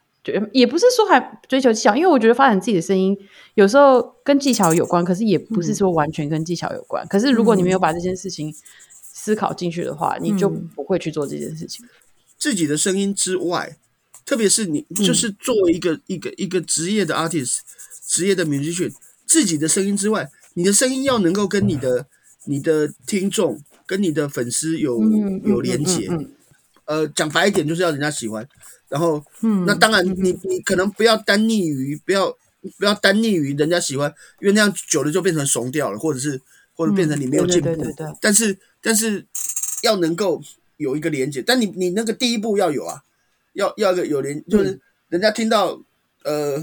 [0.52, 3.16] 也不是说还追求技巧，因为我觉得发展自己的声音
[3.54, 7.06] 有时候跟技巧有关，可是也不是说完全跟技巧有关。
[7.08, 8.54] 可是如果你没有把这件事情
[9.00, 11.86] 思考进去的话，你就不会去做这件事情。
[12.38, 13.76] 自己的声音之外，
[14.24, 17.60] 特别是你就是作为一个一个一个职业的 artist，
[18.06, 18.92] 职业的 musician，
[19.26, 22.06] 自己的声音之外，你的声音要能够跟你的
[22.44, 25.00] 你的听众跟你的粉丝有
[25.44, 26.08] 有连接。
[26.84, 28.46] 呃，讲白一点，就是要人家喜欢。
[28.88, 32.30] 然后，嗯，那当然，你你可能不要单溺于，不要
[32.78, 36.40] 不要单溺于人家喜欢，因为那样久了就变成怂掉了，或者是
[36.74, 37.74] 或者变成你没有进步。
[37.74, 39.26] 对对但是但是
[39.82, 40.40] 要能够
[40.76, 43.02] 有一个连接，但你你那个第一步要有啊，
[43.54, 45.82] 要要个有连，就是人家听到，
[46.22, 46.58] 呃，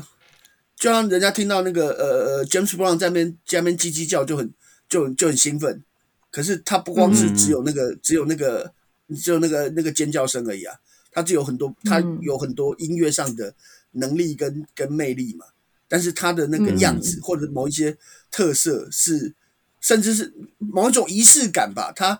[0.78, 4.50] 就像人家听到那个呃呃 James Brown 在那边在那边叽叽叫，就很
[4.88, 5.84] 就就很兴奋。
[6.32, 8.74] 可是他不光是只有那个只有那个
[9.16, 10.76] 只有那个那个尖叫声而已啊。
[11.14, 13.54] 他就有很多，他有很多音乐上的
[13.92, 15.46] 能力跟跟魅力嘛，
[15.88, 17.96] 但是他的那个样子或者某一些
[18.32, 19.34] 特色是，
[19.80, 21.94] 甚至是某一种仪式感吧。
[21.96, 22.20] 他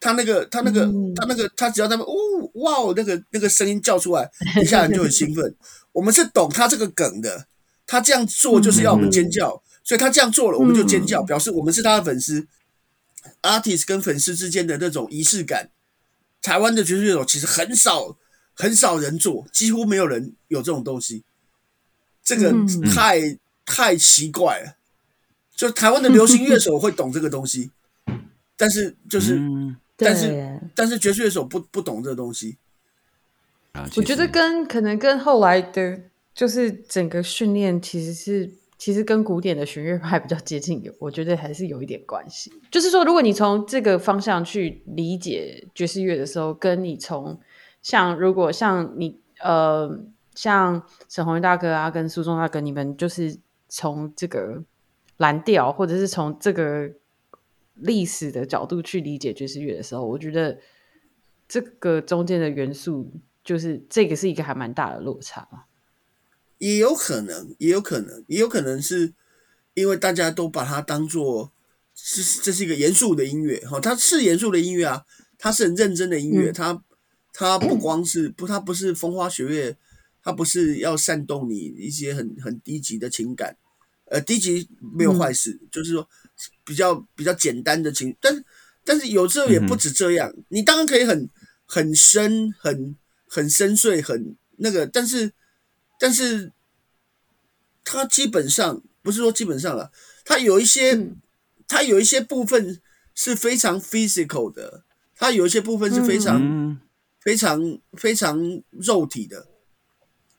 [0.00, 2.14] 他那个他那个他那个他只要他们哦
[2.54, 5.54] 哇哦那个那个声音叫出来，一下人就很兴奋。
[5.92, 7.46] 我们是懂他这个梗的，
[7.86, 12.46] 他这样做就是要我们尖叫，所以他这样做了我们就尖叫，表示我们是他的粉丝。
[13.42, 15.70] artist 跟粉丝之间的那种仪式感，
[16.40, 18.16] 台湾的爵士乐手其实很少。
[18.54, 21.22] 很少人做，几乎没有人有这种东西，
[22.22, 22.52] 这个
[22.94, 24.76] 太太奇怪了。
[25.54, 27.70] 就台湾的流行乐手会懂这个东西，
[28.56, 29.40] 但是就是，
[29.96, 32.56] 但是但是爵士乐手不不懂这个东西。
[33.96, 36.00] 我觉得跟可能跟后来的，
[36.34, 42.52] 就是整个训练其实是其实跟古典的弦乐派比较接近，有我觉得还是有一点关系。
[42.70, 47.40] 就是说，如果你从这个方向去理解爵士乐的时候，跟你从
[47.82, 50.00] 像如果像你呃，
[50.36, 53.36] 像沈宏大哥啊，跟苏中大哥，你们就是
[53.68, 54.62] 从这个
[55.16, 56.92] 蓝调，或者是从这个
[57.74, 60.60] 历史的角度去理解爵士乐的时候，我觉得
[61.48, 63.10] 这个中间的元素，
[63.42, 65.66] 就是这个是一个还蛮大的落差。
[66.58, 69.12] 也有可能，也有可能，也有可能是
[69.74, 71.50] 因为大家都把它当做
[71.96, 75.04] 是这是一个严肃的音乐哈，它是严肃的音乐啊，
[75.36, 76.80] 它是很认真的音乐，它。
[77.32, 79.76] 它不光是不，它不是风花雪月，
[80.22, 83.56] 它不是要煽动你一些很很低级的情感，
[84.10, 86.06] 呃，低级没有坏事，就是说
[86.62, 88.44] 比较比较简单的情，但
[88.84, 91.30] 但是有时候也不止这样，你当然可以很
[91.64, 92.94] 很深、很
[93.26, 95.32] 很深邃、很那个，但是
[95.98, 96.52] 但是
[97.82, 99.90] 它基本上不是说基本上了，
[100.24, 101.14] 它有一些
[101.66, 102.80] 它有一些部分
[103.14, 104.84] 是非常 physical 的，
[105.16, 106.78] 它有一些部分是非常。
[107.22, 108.36] 非常非常
[108.70, 109.46] 肉体的，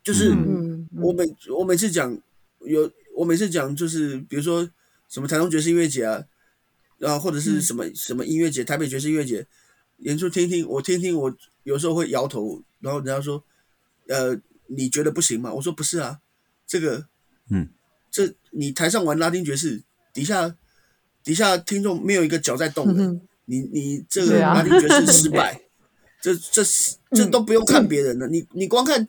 [0.04, 0.36] 就是
[0.98, 1.24] 我每
[1.58, 2.22] 我每次讲
[2.60, 4.70] 有我每次讲就是比如说
[5.08, 6.22] 什么台中爵士音乐节啊，
[6.98, 9.48] 然后或者是什么什么音乐节，台北爵士音乐节
[10.00, 13.42] 演出听听，我听听，我有时候会摇头，然后人家说，
[14.10, 15.54] 呃，你觉得不行吗？
[15.54, 16.20] 我说不是啊，
[16.68, 17.08] 这个，
[17.50, 17.70] 嗯，
[18.12, 19.82] 这你台上玩拉丁爵士，
[20.14, 20.54] 底下
[21.24, 25.62] 底下听众没有一个脚在动的，你你这个拉丁爵士失败。
[26.24, 26.64] 这这
[27.12, 29.06] 这都不用看别人的，你你光看，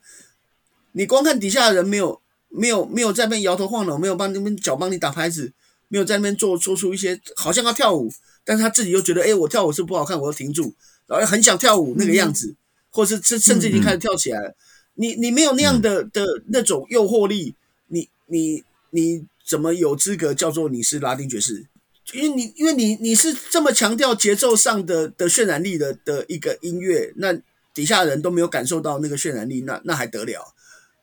[0.90, 5.52] 你光看底下的人没有没有没有在那边摇头晃脑，没有帮那边脚帮你打拍子，
[5.86, 8.10] 没有在那边做做出一些好像要跳舞，
[8.44, 10.74] 但是他自己又觉得哎我跳舞是不好看，我要停住，
[11.06, 12.56] 然后很想跳舞那个样子，
[12.90, 14.56] 或者是甚甚至已经开始跳起来了，
[14.94, 17.54] 你你没有那样的的那种诱惑力，
[17.86, 21.66] 你你你怎么有资格叫做你是拉丁爵士？
[22.12, 27.32] 因为你，因为你，你是这么强调节奏上的的渲染力的的一个音乐，那
[27.72, 30.54] 底下人都没有感受到那个渲染力，那那还得了？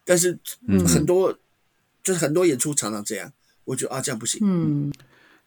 [0.05, 0.37] 但是
[0.87, 1.37] 很多
[2.03, 3.33] 就是很多演出常常这样，
[3.65, 4.39] 我觉得啊，这样不行。
[4.43, 4.93] 嗯，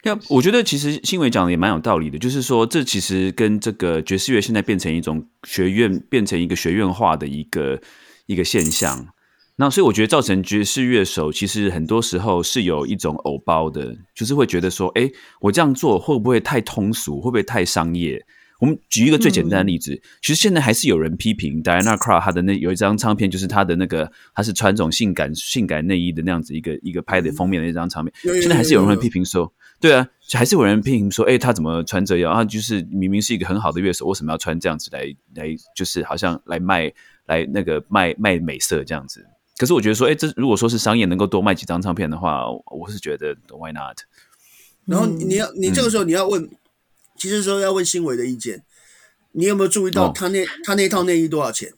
[0.03, 7.81] 要我觉得其实新伟讲的也蛮有道理的，就是说这其实跟这个爵士乐现在变成一种学院，变成一个学院化的一个
[8.27, 9.14] 一个现象。
[9.57, 15.09] 那所以我觉得造成爵士乐手其实很多时候是有一种偶包的，就是会觉得说，哎，
[15.41, 18.25] 我这样做会不会太通俗，会不会太商业？
[18.61, 32.45] 我们举一个最简单的例子，其实现在还是有人批评 Diana Krall 他的那有一张唱片，就是她的那个她是穿种性感性感内衣的那样子一个一个拍的封面的一张唱片，现在还是有人会批评说，对啊，还是有人批评说，哎，他怎么穿这样啊？
[32.45, 36.91] 就是明明是一个很好的乐手，为什么要穿这样子来来，就是好像来卖
[37.27, 39.25] 来那个卖卖美色这样子？
[39.57, 43.99] 可是我觉得说，哎，这如果说是商业能够多卖几张唱片的话，我是觉得 Why not？
[44.87, 46.51] 然后你要你这个时候你要问，
[47.17, 48.63] 其实说要问新伟的意见，
[49.33, 51.73] 你有没有注意到他那他那套内衣多少钱？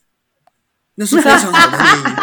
[0.97, 2.15] 那是非常好的内衣，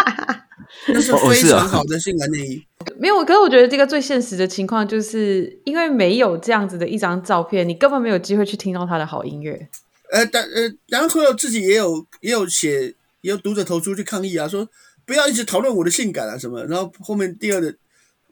[0.94, 2.66] 那是非常好的性感内衣。
[2.98, 9.70] 没有，可是我觉得这个最现实的情况，就是因为没有这样子的一张照片，你根本没有机会去听到他的好音乐。
[10.12, 14.68] 呃，但呃，然后自己也有也有写，也有读者投出去抗议啊，说
[15.06, 16.64] 不要一直讨论我的性感啊什么。
[16.66, 17.76] 然后后面第二的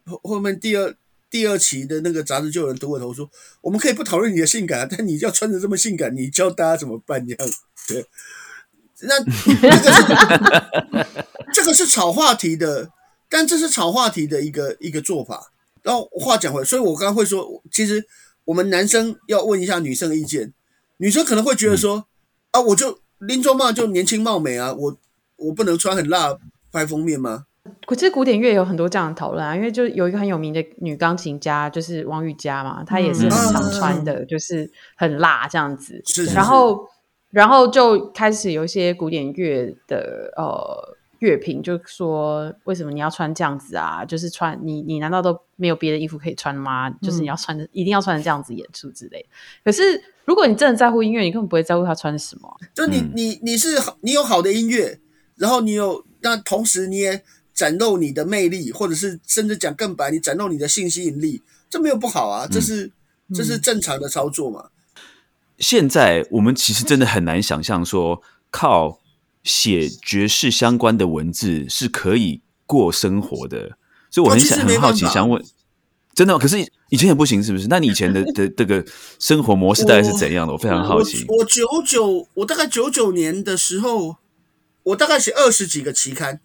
[0.06, 0.94] 后后面第二
[1.30, 3.30] 第二期的那个杂志就有人读我头说，
[3.60, 7.26] 我们可以不讨论你的性感，啊但你要穿的这么性感，你教大家怎么办？
[7.26, 7.52] 这样
[7.88, 8.06] 对。
[9.04, 9.18] 那
[9.82, 11.06] 这个是
[11.52, 12.90] 这个是炒话题的，
[13.28, 15.50] 但这是炒话题的一个一个做法。
[15.82, 18.06] 然后话讲回来，所以我刚刚会说，其实
[18.44, 20.52] 我们男生要问一下女生的意见，
[20.98, 22.06] 女生可能会觉得说，
[22.52, 24.96] 啊，我就林中嘛就年轻貌美啊，我
[25.34, 26.38] 我不能穿很辣
[26.72, 27.44] 拍封面吗？
[27.88, 36.02] 其实古典乐有很多这样的讨论啊，因为就有一个很有名的女钢琴家，就是王玉佳嘛，她也是很常穿的，就是很辣这样子，
[36.34, 36.88] 然后。
[37.32, 44.04] 然后就开始有一些古典乐的呃乐评，就说为什么你要穿这样子啊？
[44.04, 46.90] 就是穿你你难道都没有别的衣服可以穿吗？
[47.00, 49.24] 就是你要穿的一定要穿成这样子演出之类。
[49.64, 49.82] 可是
[50.26, 52.54] 如果你真的在乎音乐，你根本不会在乎他穿什么。
[52.74, 55.00] 就你你你是好，你有好的音乐，
[55.36, 62.90] 然后你有那同时你也展露你的魅力，或者是甚至讲更白，你展露你的性吸引力，这没有不好啊，这是
[63.34, 64.70] 这是正常的操作嘛。
[65.58, 68.98] 现在我们其实真的很难想象说靠
[69.44, 73.76] 写爵士相关的文字是可以过生活的，
[74.10, 75.44] 所以我很想很好奇，想问，
[76.14, 76.38] 真的？
[76.38, 76.58] 可是
[76.88, 77.66] 以前也不行，是不是？
[77.68, 78.84] 那你以前的的这个
[79.18, 80.52] 生活模式大概是怎样的？
[80.52, 81.24] 我非常好奇。
[81.28, 84.16] 我九九，我大概九九年的时候，
[84.84, 86.40] 我大概写二十几个期刊，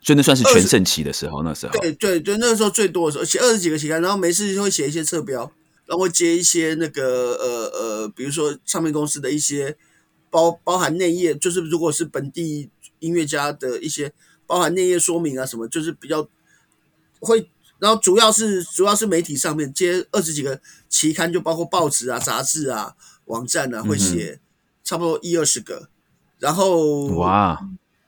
[0.00, 1.42] 所以那算是全盛期的时候。
[1.42, 5.52] 那时候，对对对，那个时候最多的时候写二十几个期刊，然后没事就会写一些侧标。
[5.86, 9.76] 然后接一些那个呃呃，比如说唱片公司的一些
[10.30, 14.12] 包包含内页，就是如果是本地音乐家的一些
[14.48, 16.28] 包含内页说明啊什么，就是比较
[17.20, 17.48] 会。
[17.78, 24.40] 然后主要是主要是媒体上面接二十几个期刊，就包括报纸啊、杂志啊、网站啊，会写
[24.82, 25.88] 差不多一二十个。
[26.38, 27.58] 然后哇，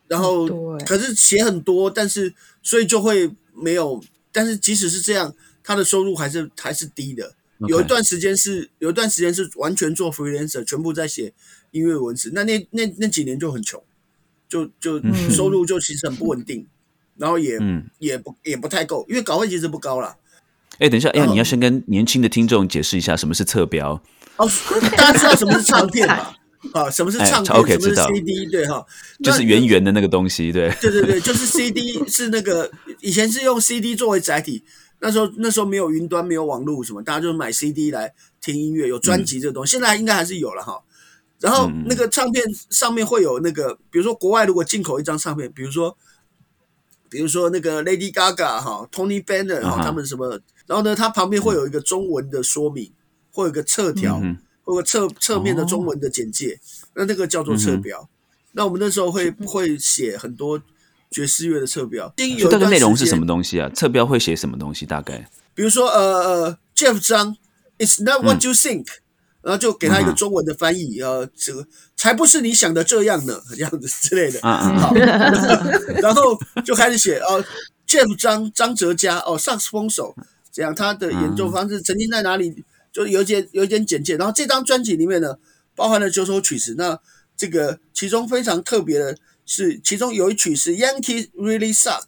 [0.06, 0.46] 然后
[0.86, 4.02] 可是写很多，但是所以就会没有。
[4.30, 7.34] 但是即使是这样，他的收入还是还是低的。
[7.66, 11.32] 有一段时间是，有一段时间是完全做 freelancer，全部在写
[11.72, 12.30] 音乐文字。
[12.32, 13.82] 那那那那几年就很穷，
[14.48, 16.64] 就就收入就其实很不稳定，
[17.16, 17.58] 然后也
[17.98, 20.16] 也不也不太够，因为稿费其实不高了。
[20.78, 24.00] 哎，等一下，哎，你要先跟年轻的听众解释一下什么是侧标。
[24.36, 24.48] 哦，
[24.96, 26.37] 大家知道什么是唱片吧？
[26.72, 27.80] 啊，什么是唱片？
[27.80, 28.46] 什么是 CD？
[28.46, 28.84] 对哈，
[29.22, 30.70] 就是圆圆的那个东西，对。
[30.80, 34.64] 对对对，就是 CD 是那个以前是用 CD 作为载体。
[35.00, 39.70] 那时候那时候没有云端，没有网络什么，大家就买 CD 来听音乐，有专辑这个东西。
[39.70, 40.82] 现在应该还是有了哈。
[41.38, 45.96] 然后那个唱片上面会有那个，比如说国外如果进口一张唱片，比如说
[47.08, 52.90] 比如说那个 Lady Gaga 哈，Tony Bennett 哈，他们什么，然后呢，它旁边会有一个中文的说明，
[53.30, 54.20] 会有个侧条，
[54.72, 56.60] 或者侧侧面的中文的简介，
[56.94, 58.08] 那那个叫做侧标。
[58.52, 60.62] 那我们那时候会会写很多。
[61.10, 63.66] 爵士乐的侧标，这个内容是什么东西啊？
[63.74, 64.84] 侧标会写什么东西？
[64.84, 67.34] 大概比如说，呃呃，Jeff 张
[67.78, 68.84] ，It's not what you think，
[69.40, 74.38] 然后就给他一个中文的翻译，呃，这个才不是你想的这样呢，这样子之类的。
[74.42, 74.92] 好，
[76.02, 77.42] 然后就开始写哦
[77.88, 80.14] ，Jeff 张张哲嘉哦，萨克斯风手，
[80.52, 82.62] 这样他的演奏方式曾经在哪里？
[82.92, 84.16] 就有一点有一点简介。
[84.16, 85.36] 然后这张专辑里面呢，
[85.74, 86.98] 包含了九首曲子，那
[87.36, 89.16] 这个其中非常特别的。
[89.50, 92.02] 是，其中有一曲是《Yankee Really Suck》，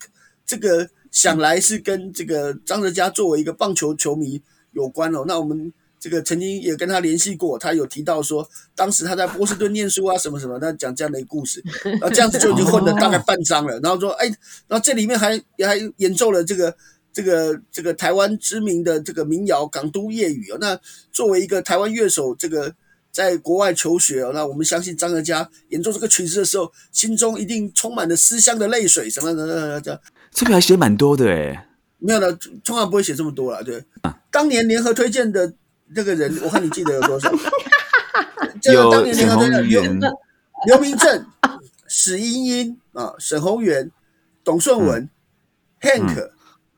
[0.44, 5.24] 这个想来是跟这个张哲嘉作为一个棒球球迷有关哦。
[5.26, 11.64] 那我们这个曾经也跟他联系过，他有提到说，当时他在波士顿念书啊，什么什么，他讲这样的一个故事。
[12.02, 13.80] 那这样子就已经混了大概半张了。
[13.80, 14.26] 然后说，哎，
[14.68, 16.76] 然后这里面还也还演奏了这个
[17.12, 20.58] 这个这个台湾知名的这个民谣《港都夜雨》哦。
[20.60, 20.78] 那
[21.12, 22.74] 作为一个台湾乐手，这个。
[23.12, 30.00] 在国外求学那我们相信张德佳演奏这个曲子的时候，心中一定充满了思乡的泪水，什么的这
[30.30, 32.32] 这边还写蛮多的哎，没有的，
[32.64, 33.64] 通常不会写这么多了。
[33.64, 33.84] 对，
[34.30, 35.52] 当年联合推荐的
[35.88, 37.28] 那个人，我看你记得有多少？
[38.72, 39.82] 有当年联合推荐刘
[40.66, 41.26] 刘明正、
[41.88, 43.90] 史英英啊、沈宏元、
[44.44, 45.10] 董顺文、
[45.80, 46.30] Hank、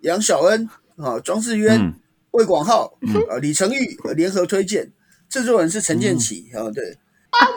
[0.03, 1.95] 杨小恩啊、庄世渊、
[2.31, 2.93] 魏广浩
[3.29, 4.93] 啊、李成玉联合推荐。
[5.29, 6.85] 制作人是陈建奇啊，对，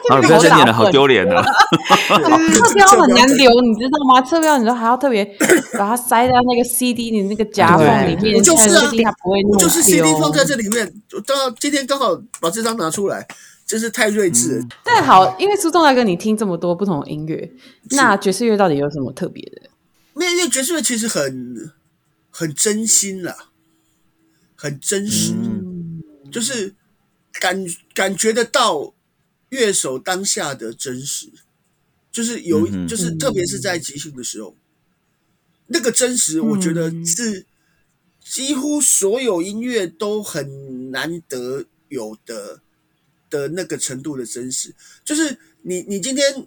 [0.10, 1.44] 好了，不要再念了，好丢脸 啊！
[1.44, 4.22] 侧标很难留，你知道吗？
[4.22, 5.26] 侧标你都还要特别
[5.74, 10.90] 把它塞到那个 CD 你那个夹缝里面，就是啊，它不会就是 CD 放在这里面，
[11.28, 13.28] 到今天刚好把这张拿出来，
[13.68, 14.66] 真是太睿智了。
[14.82, 17.52] 但好，因为苏仲大哥你听这么多不同的音乐，
[17.92, 19.64] 那爵士乐到底有什么特别的？
[20.14, 21.74] 没有，因为爵士乐其实很
[22.38, 23.50] 很真心啦，
[24.56, 25.34] 很真实，
[26.30, 26.76] 就是
[27.40, 28.94] 感感觉得到
[29.48, 31.30] 乐手当下的真实，
[32.12, 34.54] 就是有，就是特别是在即兴的时候，
[35.68, 37.46] 那个真实，我觉得是
[38.20, 42.60] 几乎所有音乐都很难得有的
[43.30, 44.76] 的那个程度的真实。
[45.06, 46.46] 就是你，你今天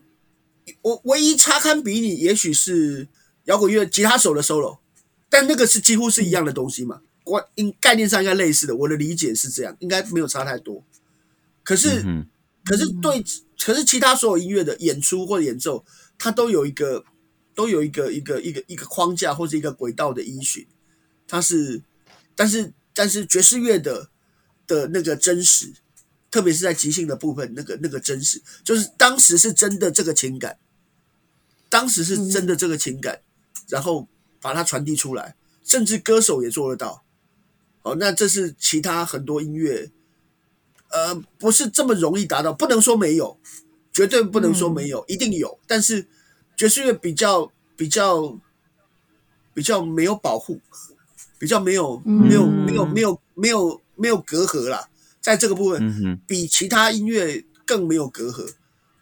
[0.82, 3.08] 我唯一差堪比拟，也许是。
[3.44, 4.76] 摇滚乐吉他手的 solo，
[5.28, 7.02] 但那个是几乎是一样的东西嘛？
[7.24, 10.82] 我应概念上应该类似的，我的理解是这样，应该没有差太多。
[11.62, 12.02] 可是，
[12.64, 13.22] 可是对，
[13.62, 15.84] 可是其他所有音乐的演出或者演奏，
[16.16, 17.04] 它都有一个，
[17.54, 20.66] 都有一个一个一个一个框架或者一个轨道的依循。
[21.26, 21.82] 它是，
[22.34, 24.08] 但是但是爵士乐的
[24.66, 25.74] 的那个真实，
[26.30, 30.56] 特别是在即兴的部分，那个那个真实，就是当时是真的这个情感，
[31.68, 33.20] 当时是真的这个情感。
[33.68, 34.08] 然后
[34.40, 37.04] 把它传递出来，甚至歌手也做得到。
[37.80, 39.90] 好，那这是其他很多音乐，
[40.90, 42.52] 呃，不是这么容易达到。
[42.52, 43.38] 不能说没有，
[43.92, 45.58] 绝对不能说没有，一定有。
[45.66, 46.06] 但是
[46.56, 48.38] 爵士乐比较比较
[49.54, 50.60] 比较没有保护，
[51.38, 54.88] 比较没有没有没有没有没有没有隔阂啦，
[55.20, 58.54] 在这个部分比其他音乐更没有隔阂。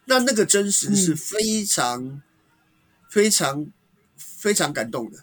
[0.05, 2.21] 那那个真实是非常
[3.09, 3.67] 非常。
[4.47, 5.17] 非常感动的，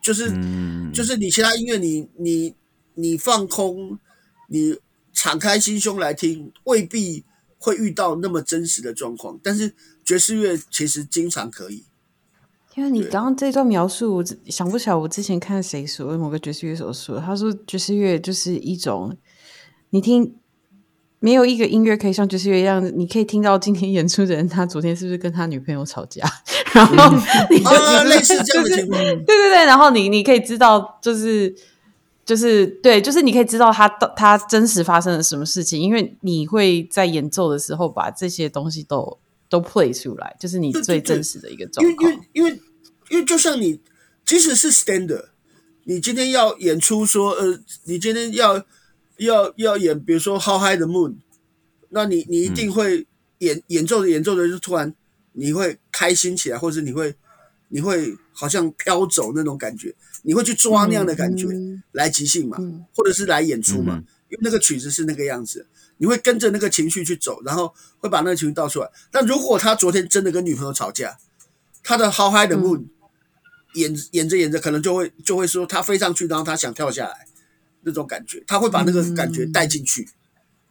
[0.00, 0.32] 就是
[0.90, 2.54] 就是你其他音乐，你你
[2.94, 3.98] 你放空，
[4.48, 4.78] 你
[5.12, 7.26] 敞开心胸来听，未必
[7.58, 9.38] 会遇到那么真实的状况。
[9.42, 11.84] 但是爵士乐其实经常可以。
[12.74, 19.14] 因为你刚刚这段描述，我想不起来我之前看谁说某个爵士乐手说，他说爵士乐就是一种
[19.90, 20.34] 你听。
[21.18, 26.22] 没有一个音乐可以像爵士乐一样，你可以听到今天演出的人他昨天是不是跟他女朋友吵架，
[26.72, 27.16] 然后
[27.50, 27.70] 你就
[28.04, 31.52] 类似这样的情况，对对对，然后你你可以知道，就是
[32.24, 42.12] 就是对，就是你可以知道他他真实发生了什么事情，因为你会在演奏的时候把这些东西都都 play 出来，就是你最真实的一个状况。
[42.12, 42.60] 因为因为
[43.08, 43.80] 因为就像你
[44.24, 45.24] 即使是 stand，
[45.84, 48.62] 你今天要演出说呃，你今天要。
[49.18, 51.10] 要要演，比如说《How High the Moon》，
[51.90, 53.06] 那你你一定会
[53.38, 54.94] 演演奏着演奏着，就突然
[55.32, 57.14] 你会开心起来，或者你会
[57.68, 61.46] 你会好像飘走那种感觉，你会去抓那样的感觉
[61.92, 62.58] 来即兴嘛，
[62.94, 65.66] 或者是来演出嘛，因为那个曲子是那个样子，
[65.98, 68.90] 你会跟着那个情绪去走，然后会把那个情绪倒出来。
[69.10, 71.18] 但如果他昨天真的跟女朋友吵架，
[71.82, 72.78] 他的《How High the Moon》
[73.74, 77.26] 演演着演着，可能就会就会说他飞上去，然后他想跳下来。
[77.86, 80.08] 那种感觉，他会把那个感觉带进去，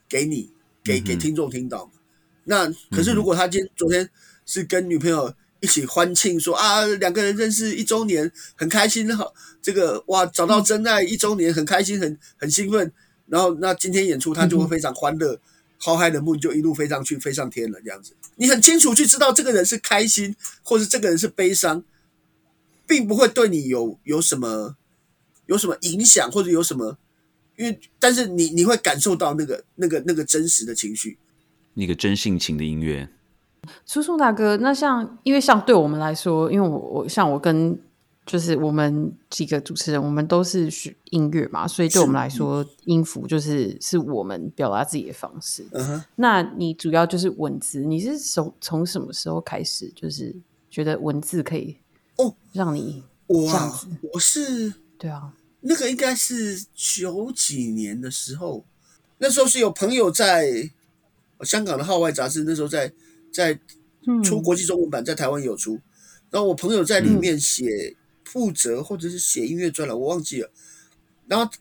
[0.09, 0.51] 给你，
[0.83, 1.89] 给给听众听到。
[2.43, 4.07] 那可是，如果他今天昨天
[4.45, 12.91] 是跟女朋友一起欢庆，说啊，两个人认识一周年，很开心，好，这个哇，找到真爱一周年，很开心，很很兴奋。
[13.27, 15.39] 然后，那今天演出他就会非常欢乐，
[15.77, 18.13] 浩瀚的梦就一路飞上去，飞上天了，这样子。
[18.35, 21.81] 你很清楚去知道这个人是开心，或是这个人是悲伤，
[22.85, 24.75] 并不会对你有有什么
[25.47, 26.97] 有什么影响，或者有什么。
[27.57, 31.17] 因为，但是你你会感受到那个那个那个真实的情绪，
[31.73, 33.07] 那个真性情的音乐。
[33.85, 37.79] 叔叔大哥，那像因为像对我们来说，因为我我像我跟
[38.25, 45.65] 就是我们几个主持人，我们都是学音乐嘛，所以对我们来说，音符就是是我们表达自己的方式。
[45.71, 50.35] 嗯哼，那你主要就是文字，你是从从什么时候开始，就是
[50.69, 51.77] 觉得文字可以
[52.17, 53.71] 哦让你我啊，
[54.13, 55.33] 我是对啊。
[55.67, 58.63] 那个应该是九几年的时候，
[59.17, 60.69] 那时候是有朋友在
[61.41, 62.93] 香港的号外杂志，那时候在
[63.33, 63.59] 在
[64.23, 65.81] 出国际中文版，在台湾有出，
[66.29, 70.51] 然后我朋友在里面写负责或者是写音乐专栏，我忘记了。
[71.25, 71.51] 然后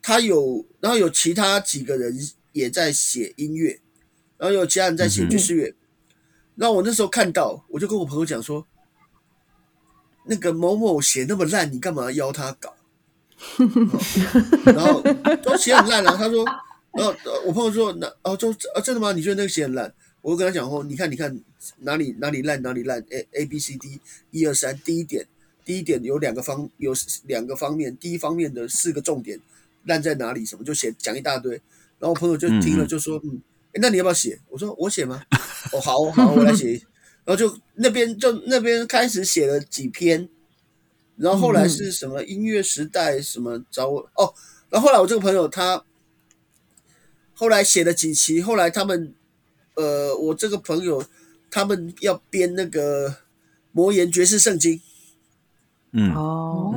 [0.00, 2.18] 他有，然后有其他几个人
[2.52, 3.78] 也在写音乐，
[4.38, 5.74] 然后有其他人在写爵士乐。
[6.56, 8.66] 然后我那时候看到，我就跟我朋友讲说，
[10.24, 12.73] 那个某某写那么烂，你干嘛邀他搞？
[14.64, 15.02] 然后
[15.42, 16.16] 都写很烂了。
[16.16, 16.44] 他说，
[16.96, 17.14] 然后
[17.46, 19.12] 我朋友说，那哦，就啊，真的吗？
[19.12, 19.92] 你觉得那个写很烂？
[20.22, 21.38] 我就跟他讲说，你看，你看
[21.80, 23.04] 哪里哪里烂，哪里烂。
[23.10, 25.26] A A B C D 一二三，第一点，
[25.64, 26.94] 第一点有两个方，有
[27.26, 27.96] 两个方面。
[27.96, 29.38] 第一方面的四个重点
[29.84, 30.44] 烂在哪里？
[30.46, 31.52] 什么就写讲一大堆。
[31.98, 33.40] 然后我朋友就听了就说，嗯，
[33.72, 34.38] 诶那你要不要写？
[34.48, 35.22] 我说我写吗？
[35.72, 36.80] 哦，好好，我来写。
[37.24, 40.28] 然后就那边就那边开始写了几篇，
[41.16, 44.34] 然后后来是什么音乐时代什么找我哦，
[44.70, 45.84] 然后后来我这个朋友他
[47.34, 49.14] 后来写了几期，后来他们
[49.74, 51.04] 呃，我这个朋友
[51.50, 53.16] 他们要编那个
[53.72, 54.80] 魔岩爵士圣经。
[55.92, 56.72] 嗯，哦，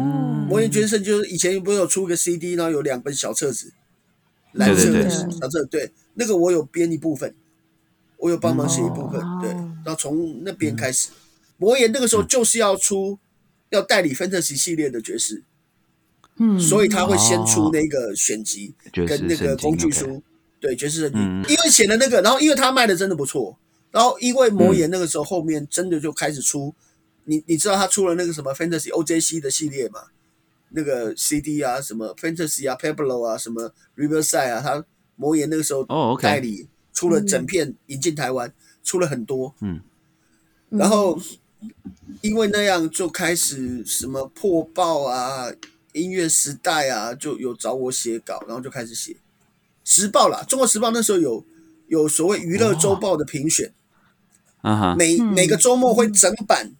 [0.47, 3.73] 魔岩爵士圣经就是以前不是有出个 CD，然后有两本小册子，
[4.51, 7.33] 蓝色的小册，对，那个我有编一部分，
[8.17, 9.39] 我有帮忙写一部分，哦。
[9.41, 11.09] 对，然后从那边开始，
[11.57, 13.17] 魔岩那个时候就是要出
[13.69, 15.43] 要代理 Fantasy 系列的爵士，
[16.37, 20.21] 嗯，所以他会先出那个选集跟那个工具书，
[20.59, 23.57] 对，爵士圣经，嗯因为写的那个，然后因为他卖的真的不错，
[23.91, 26.73] 然后因为魔岩那个时候后面真的就开始出，
[27.25, 30.01] 你你知道他出了那个什么 Fantasy OJC 的系列嘛？
[30.69, 34.83] 那个 CD 啊，什么 Fantasy 啊，Pablo 啊，什么 Riverside 啊，他
[35.15, 38.53] 魔岩那个时候哦代理出了整片引进台湾，
[38.83, 39.79] 出了很多，嗯，
[40.69, 41.17] 然后
[42.21, 45.51] 因为那样就开始什么破报啊、
[45.93, 49.15] 音乐时代啊，就有找我写稿，然后就开始写。
[49.83, 51.45] 时报啦，中国时报那时候有
[51.87, 53.71] 有所谓娱乐周报的评选，
[54.61, 55.33] 啊哈，每嗯。
[55.33, 56.73] 每个周末会整版，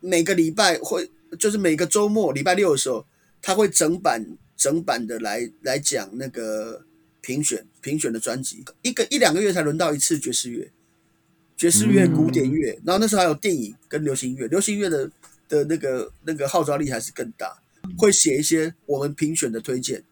[0.00, 3.06] 每个礼拜会就是每个周末礼拜六的时候，
[3.40, 6.84] 他会整版整版的来来讲那个
[7.20, 10.70] 评选评选的专辑，一个一两个月才轮到一次爵士乐，
[11.58, 15.10] 爵士乐、嗯古典乐，然后那时候还有电影跟流行乐，流行乐的
[15.48, 17.60] 的那个那个号召力还是更大，
[17.98, 20.02] 会写一些我们评选的推荐。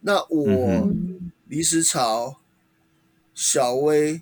[0.00, 2.40] 那我、嗯黎时潮、
[3.32, 4.20] 小薇，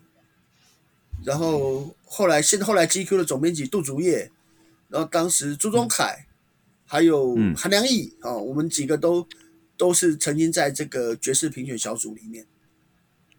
[1.25, 4.31] 然后后来现后来 GQ 的总编辑杜竹叶，
[4.91, 6.27] 然后当时朱宗凯，
[6.85, 7.55] 还有嗯。
[7.57, 9.27] 韩良义啊、我们几个都
[9.79, 12.45] 都是曾经在这个爵士评选小组里面，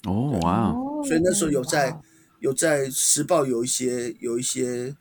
[0.06, 2.02] 哦哇，哦所以那时候有在哇
[2.46, 4.96] 有在时报有一些有一些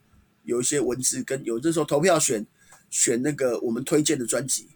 [0.45, 2.47] 有一些文字跟有的时候投票选
[2.89, 4.67] 选那个我们推荐的专辑，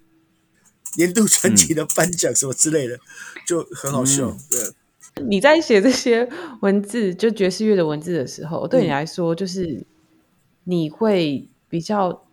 [0.98, 3.00] 年度专辑的颁奖什么之类的，
[3.46, 4.28] 就很好笑。
[4.28, 4.38] 嗯
[5.14, 6.28] 对，你在写这些
[6.60, 9.82] 文字，就爵士乐的文字的时候，对你嗯来说，就是
[10.64, 12.26] 你会比较，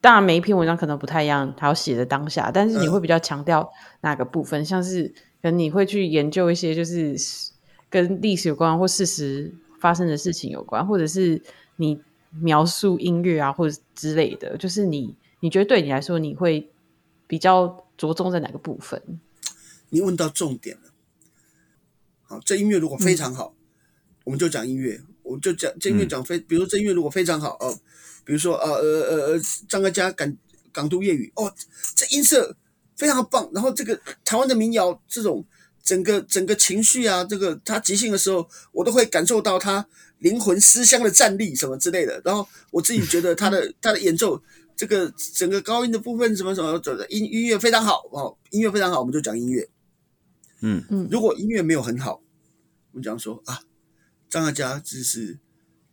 [0.00, 3.70] 当然每一篇文章可能不太一样，还要写的当下，但是你嗯会比较强调
[4.00, 4.64] 哪个部分？
[4.64, 5.06] 像是
[5.40, 7.16] 可能你会去研究一些就是
[7.90, 11.42] 跟历史有关或事实发生的事情有关，或者是
[11.76, 12.00] 你
[12.40, 16.70] 描述音乐啊，或者之类的，就是你你觉得对你来说，你会
[17.26, 19.02] 比较着重在哪个部分？
[19.88, 20.82] 你问到重点了。
[22.22, 23.52] 好，这音乐如果非常好，
[24.22, 27.76] 我们就讲音乐，我们就讲这音乐讲非，比如说这音乐如果非常好哦，
[28.24, 30.36] 比如说呃呃呃呃张嘉佳港
[30.70, 31.52] 港都粤语哦，
[31.96, 32.54] 这音色
[32.96, 35.44] 非常棒，然后这个台湾的民谣这种
[35.90, 39.84] 整个整个情绪啊，这个他即兴的时候，我都会感受到他
[40.20, 44.40] 灵魂思乡的战力什么之类的，然后我自己觉得他的他的演奏。
[44.76, 49.68] 这个整个高音的部分什么什么，走的音音乐非常好哦，音乐非常好，我们就讲音乐。
[50.60, 52.22] 嗯嗯如果音乐没有很好，
[52.92, 53.60] 我们讲说啊，
[54.30, 55.38] 张嘉佳只是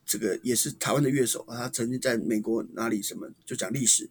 [0.05, 4.09] 这个也是台湾的乐手啊，他曾经在美国哪里什么就讲历史，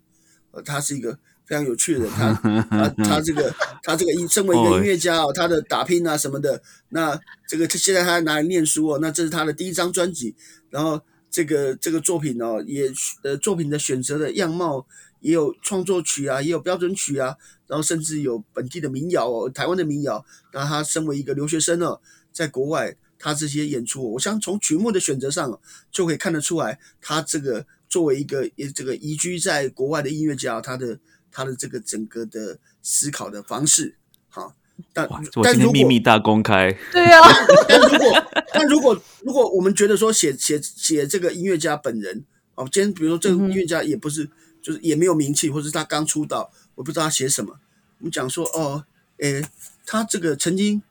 [0.51, 2.33] 呃，他是一个非常有趣的人，他
[2.69, 10.35] 他他这个他这个音身为一个音乐家哦，他的打拼啊什么的，那这个他现在他拿来念书哦，那这是他的第一张专辑，
[10.71, 12.93] 然后这个这个作品哦，也
[13.23, 14.85] 呃作品的选择的样貌
[15.21, 17.37] 也有创作曲啊，也有标准曲啊，
[17.69, 20.25] 然后甚至有本地的民谣哦，台湾的民谣。
[20.53, 21.97] 那他身为一个留学生呢，
[22.33, 25.61] 在国外他这些演出哦，我想从曲目的选择上哦
[25.93, 30.99] 就可以看得出来，他这个作为一个也这个移居在国外的音乐家，他的
[31.37, 33.97] 他的这个整个的思考的方式，
[34.31, 34.55] 好。
[34.93, 37.21] 但哇，我今天但如果秘密大公开， 对啊，
[37.69, 42.25] 但如果但如果如果我们觉得说写写写这个音乐家本人
[42.55, 44.29] 哦，今天比如说这个音乐家也不是，
[44.63, 47.59] 就是也没有名气，或者是他刚出道，我不知道他写什么。
[47.99, 48.85] 我们讲说哦，
[49.19, 49.43] 诶，
[49.87, 50.83] 他这个曾经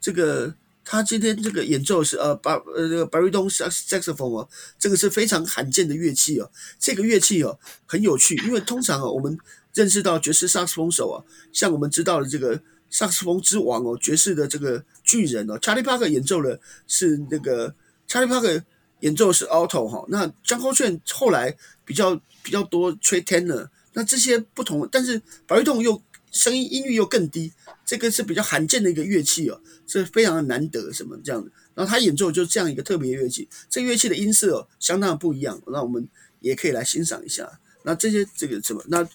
[0.00, 4.48] 这个他今天这个演奏是呃巴呃这个 baritone sax saxophone 哦，
[4.78, 6.50] 这个是非常罕见的乐器哦。
[6.78, 9.36] 这个乐器哦很有趣，因为通常哦我们
[9.74, 11.18] 认识到爵士萨克斯风手啊，
[11.52, 17.74] 像我们知道的这个萨克斯风之王哦，爵士的这个巨人哦，Charlie Parker 演奏的是那个
[18.08, 18.62] Charlie Parker
[19.00, 21.54] 演奏是 alto 哈，那江口炫后来
[21.84, 26.00] 比较比较多吹 tenor，那这些不同，但是白玉洞又
[26.30, 27.52] 声音音域又更低，
[27.84, 31.50] 这个是比较罕见的一个乐器哦，是非常的难得什么这样的。
[31.74, 36.08] 然后他演奏就是这样一个特别乐器，这个乐器的音色、哦、相当的不一样，那我们
[36.38, 37.60] 也可以来欣赏一下。
[37.82, 39.06] 那这些这个什么，那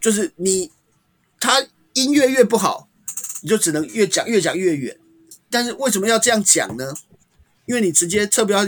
[0.00, 0.70] 就是你
[1.38, 2.88] 他音乐越不好，
[3.42, 4.98] 你就只能越讲越讲越远。
[5.50, 6.94] 但是为什么要这样讲呢？
[7.66, 8.66] 因为你直接侧标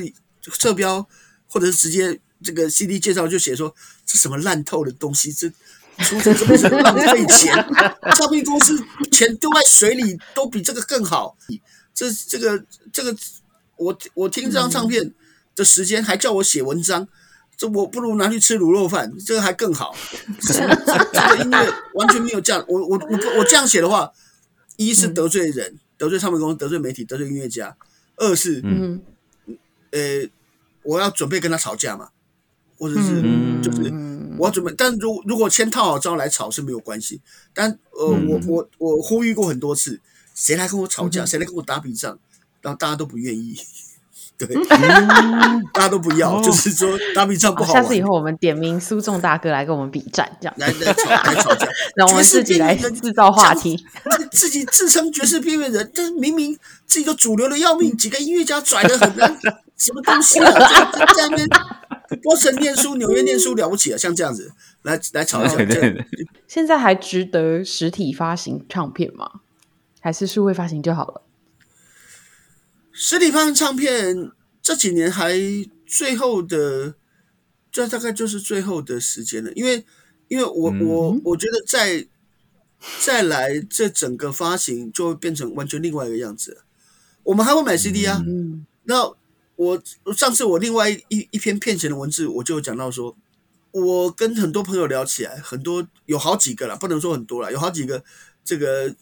[0.59, 1.07] 侧标，
[1.49, 3.75] 或者是直接这个 CD 介绍就写说
[4.05, 5.49] 这什么烂透的东西，这
[6.05, 7.55] 出这这是浪费钱，
[8.17, 8.77] 唱片公司
[9.11, 11.37] 钱丢在水里都比这个更好。
[11.95, 13.17] 这这个这个，
[13.77, 15.13] 我我听这张唱片
[15.55, 17.07] 的时间还叫我写文章，
[17.57, 19.95] 这我不如拿去吃卤肉饭，这个还更好。
[20.41, 24.11] 这个音乐完全没有这样，我我我我这样写的话，
[24.77, 27.77] 一是得罪人，得罪唱片公司，得罪媒体，得罪音乐家；
[28.17, 29.01] 二是嗯。
[29.93, 30.29] 呃，
[30.83, 32.09] 我要准备跟他吵架嘛，
[32.79, 33.63] 或者是嗯。
[33.63, 34.37] 就是嗯。
[34.39, 37.21] 我要准备，但如如果先套好招来吵是没有关系。
[37.55, 38.27] 但呃，嗯。
[38.29, 40.01] 我我我呼吁过很多次，
[40.35, 41.27] 谁来跟我吵架，嗯。
[41.27, 42.19] 谁来跟我打笔仗，
[42.63, 43.57] 然后大家都不愿意，
[44.47, 48.03] 对，嗯大家都不要，哦就是说打比仗不好下次以。
[48.03, 51.67] 后我们点名苏仲大哥来跟我们比战，这样，来来吵来吵架，
[51.97, 53.77] 让我们自己来制造话题。
[54.11, 59.39] 自自己自称爵士边缘人，但是明明自己都主流的要命，几个音乐家拽的很难，
[59.77, 60.51] 什么东西啊？
[60.93, 61.49] 在在那边
[62.23, 63.97] 波士顿念书、纽约念书了不起啊？
[63.97, 64.51] 像这样子
[64.83, 66.07] 来来吵架，对对这样对，
[66.49, 69.31] 现在还值得实体发行唱片吗？
[70.01, 71.23] 还是数位发行就好了？
[72.93, 74.31] 实体唱片
[74.61, 75.35] 这几年还
[75.87, 76.95] 最后的，
[77.71, 79.85] 这大概就是最后的时间了，因为
[80.29, 82.07] 因为我、嗯我我觉得再
[83.01, 86.63] 再来这整个发行就会变成完全另外一个样子。
[87.23, 88.67] 我们还会买 CD 啊，嗯。
[88.85, 89.13] 那
[89.55, 89.83] 我
[90.17, 93.17] 上次我另外一一篇骗钱的文字，我就有讲到说，
[93.71, 98.03] 我跟很多朋友聊起来，很多有好几个了，不能说很多了，有好几个
[98.45, 98.95] 这个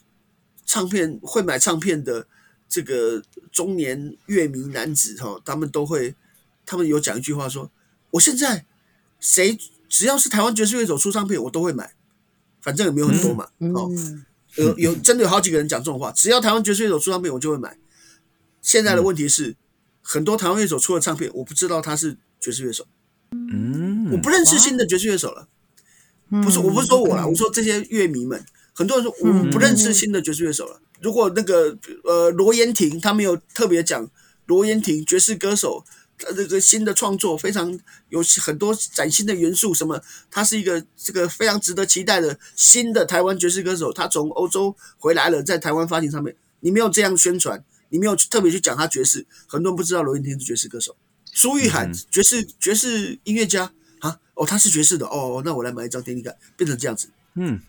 [0.65, 2.27] 唱片会买唱片的
[2.71, 6.15] 这个中年乐迷男子哈，他们都会，
[6.65, 7.69] 他们有讲一句话说，
[8.11, 8.65] 我现在
[9.19, 9.57] 谁
[9.89, 11.93] 只要是台湾爵士乐手出唱片，我都会买，
[12.61, 14.25] 反正也没有很多嘛，哦，嗯。
[14.55, 17.77] 有有真的有好几个人讲这种话，只要台湾爵士乐手出唱片，我就会买。
[18.61, 19.55] 现在的问题是，
[20.01, 22.85] 很多台湾乐手出了唱片，我不知道他是爵士乐手，
[23.31, 25.47] 嗯，我不认识新的爵士乐手了。
[26.43, 28.45] 不是，我不是说我啦，我说这些乐迷们，
[28.81, 30.81] 很多人说我们不认识新的爵士乐手了。
[31.01, 34.09] 如果那个呃罗延廷他没有特别讲
[34.47, 35.85] 罗延廷爵士歌手，
[36.17, 37.79] 他这个新的创作非常
[38.09, 40.01] 有很多崭新的元素，什么
[40.31, 50.95] 他是一个这个非常值得期待的新的台湾爵士歌手，他从欧洲回来了，在台湾发行上面，你没有这样宣传，你没有特别去讲他爵士，很多人不知道罗延廷是爵士歌手，
[51.31, 57.07] 苏玉涵、嗯爵士爵士音乐家啊，哦他是爵士的哦，那我来买一张听听看，变成这样子。
[57.35, 57.61] 嗯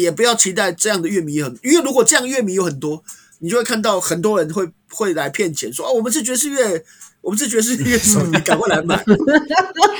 [0.00, 3.02] 也不要期待这样的乐迷很，因为如果这样乐迷有很多，
[3.38, 6.84] 你就会看到很多人会会来骗钱，说哦，我们是爵士乐，
[7.20, 9.02] 我们是爵士乐手， 你赶快来买。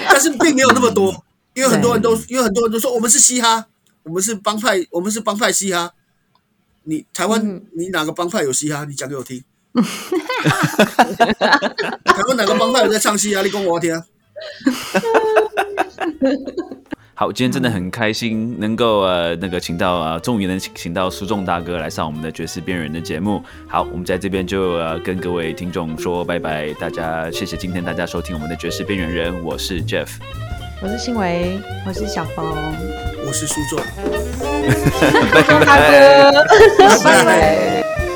[0.09, 1.25] 但是并没有那么多，
[1.55, 3.67] 因为很多人都，因为很多人都说我们是嘻哈，
[4.03, 5.93] 我们是帮派，我们是帮派嘻哈。
[6.85, 8.85] 你台湾，嗯你哪个帮派有嘻哈？
[8.85, 9.43] 你讲给我听。
[12.05, 13.43] 台湾哪个帮派有在唱嘻哈？
[13.43, 14.03] 你跟我听。
[17.17, 23.41] 好，今天真的很开心，能够呃那个请到啊、终于能请请到苏仲大哥来上我们的爵士边缘人的节目。
[23.69, 30.09] 好，我们在这边就呃跟各位听众说拜拜，大家谢谢今天大家收听我们的爵士边缘人，我是 Jeff，
[30.83, 32.45] 我是新维，我是小峰，
[33.25, 33.79] 我是苏仲，
[35.31, 36.33] 苏仲大哥，
[37.05, 37.85] 拜拜。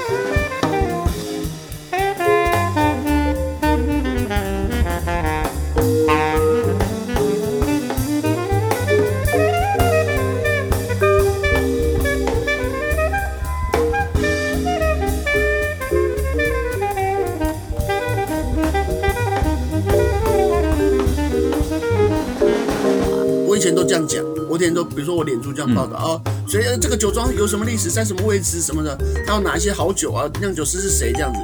[23.89, 31.41] 这样讲，我以前都，比如说我脸书这样报道啊，所以呃这个酒庄有什么历史，在什么位置什么的，还有哪一些好酒啊，酿酒师是谁这样子。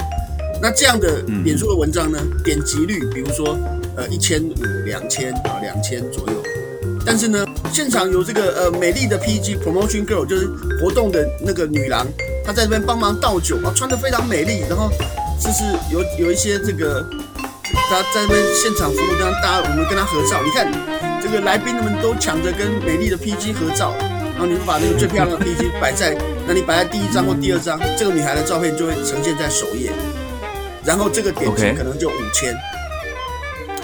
[0.61, 3.59] 那这样的脸书的文章呢，点击率比如说
[3.97, 6.43] 呃一千五、两千啊两千左右，
[7.05, 10.47] 但是呢，现场有这个呃美丽的 PG promotion girl，就是
[10.81, 12.07] 活动的那个女郎，
[12.45, 14.91] 她在这边帮忙倒酒啊，穿的非常美丽，然后
[15.41, 17.05] 就是有有一些这个
[17.73, 20.71] 她在那边现场服务，让大家我们跟他合照，你看。
[21.25, 26.15] 这个来宾们都抢着跟美丽的 PG 合照，然后你们把那个最漂亮的 PG 摆在，
[26.47, 29.91] 那你摆在第一张或第二张，这个女孩的照片就会呈现在首页，
[30.85, 32.55] 然后这个点击可能就五千。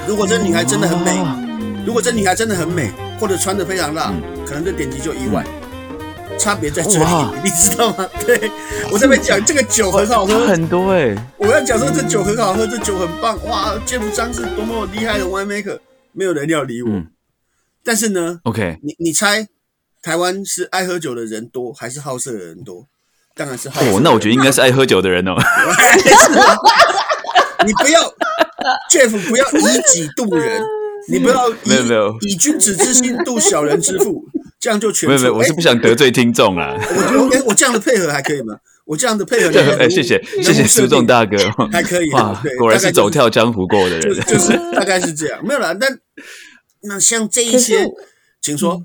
[0.07, 1.19] 如果这女孩真的很美，
[1.87, 4.13] 如果这女孩真的很美，或者穿的非常辣，
[4.47, 5.43] 可能这点击就一万。
[6.41, 7.05] 差别在这里，
[7.45, 8.09] 你知道吗？
[8.25, 8.51] 对
[8.91, 15.79] 我在那边讲这个酒很好喝，很多哎、我要讲说这酒很好喝，这酒很棒，哇，Jeff 张是多么厉害的 winemaker，
[16.13, 16.91] 没有人要理我。
[16.91, 17.07] 嗯
[17.83, 19.49] 但是呢，OK，你你猜
[20.03, 22.87] 台湾是爱喝酒的人多还是好色的人多？
[23.35, 23.87] 当然是好色。
[23.87, 25.35] 哦，那我觉得应该是爱喝酒的人哦。
[27.65, 28.03] 你不要
[28.93, 30.63] Jeff 不要以己度人，
[31.09, 34.25] 你不要以没有没有以君子之心度小人之腹，
[34.59, 36.77] 这样就全没有没有，我是不想得罪听众啦。
[36.79, 38.57] 我我哎，我这样的配合还可以吗？
[38.87, 41.37] 我这样的配合，这 哎，谢谢谢谢苏仲大哥，
[41.71, 44.21] 还可以哇对，果然是是走跳江湖过的就人。
[44.27, 45.73] 就是大概是这样，没有啦。
[45.79, 45.87] 那
[46.83, 47.87] 那像这一些，
[48.43, 48.83] 请说，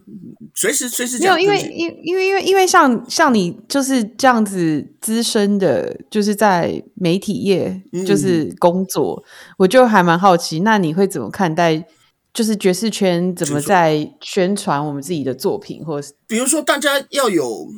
[0.53, 9.24] 随时随时没有，因为因因为因为因为像像你就是这样子资深的，就是在媒体业嗯就是工作，
[9.57, 11.84] 我就还蛮好奇，那你会怎么看待？
[12.36, 17.72] 就是爵士圈怎么在宣传我们自己的作品，或者是比如说大家要有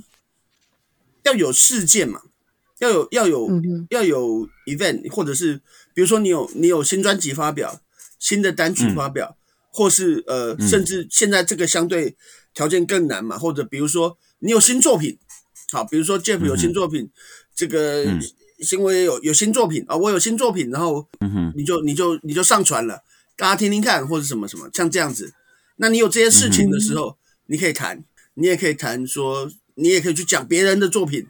[1.23, 2.21] 要有事件嘛，
[2.79, 5.61] 要有要有、嗯要有 event，或者是
[5.93, 7.79] 比如说你有你有新专辑发表、
[8.17, 9.37] 新的单曲发表，
[9.69, 12.17] 或是呃，甚至现在这个相对
[12.55, 15.19] 条件更难嘛，或者比如说你有新作品，
[15.71, 17.11] 好，比如说 Jeff 有新作品，
[17.55, 18.19] 这个嗯
[18.61, 23.03] 新闻有有新作品啊，我有新作品，然后嗯哼，你就你就你就上传了，
[23.37, 25.31] 大家听听看，或者什么什么，像这样子。
[25.75, 31.27] 那你有这些事情的时候，你可以谈，你也可以谈说，你也可以去讲别人的作品，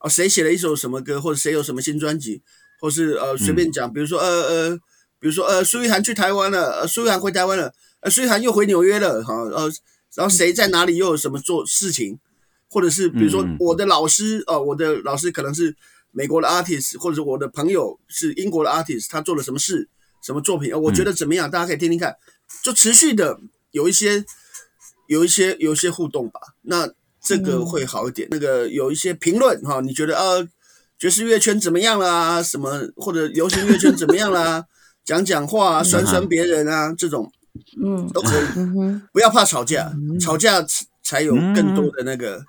[0.00, 2.42] 哦，谁写了一首什么歌，或者谁有什么新专辑，
[2.80, 4.76] 或是呃随便讲，比如说呃呃，
[5.20, 9.70] 比如说呃苏玉涵去台湾了，呃苏玉涵回台湾了，呃苏玉涵又回纽约了，哈呃，
[10.14, 12.18] 然后谁在哪里又有什么做事情，
[12.70, 15.76] 或者是比如说我的老师哦、我的老师可能是
[16.12, 19.90] 美国的 artist，或者是我的朋友是英国的 artist，他做了什么事、
[20.22, 22.16] 什么作品，呃我觉得怎么样，大家可以听听看，
[22.62, 23.38] 就持续的
[23.72, 24.24] 有一些
[25.08, 26.88] 有一些有一些互动吧，那
[27.20, 28.28] 这个会好一点。
[28.30, 30.48] 那个有一些评论哈，你觉得呃
[30.98, 32.42] 爵士乐圈怎么样啦？
[32.42, 34.64] 什么或者流行乐圈怎么样啦？
[35.04, 37.30] 讲讲话啊，酸酸别人啊，这种
[37.82, 38.08] 嗯。
[38.12, 38.44] 都可以。
[39.12, 40.64] 不要怕吵架，吵架
[41.02, 42.44] 才有更多的那个，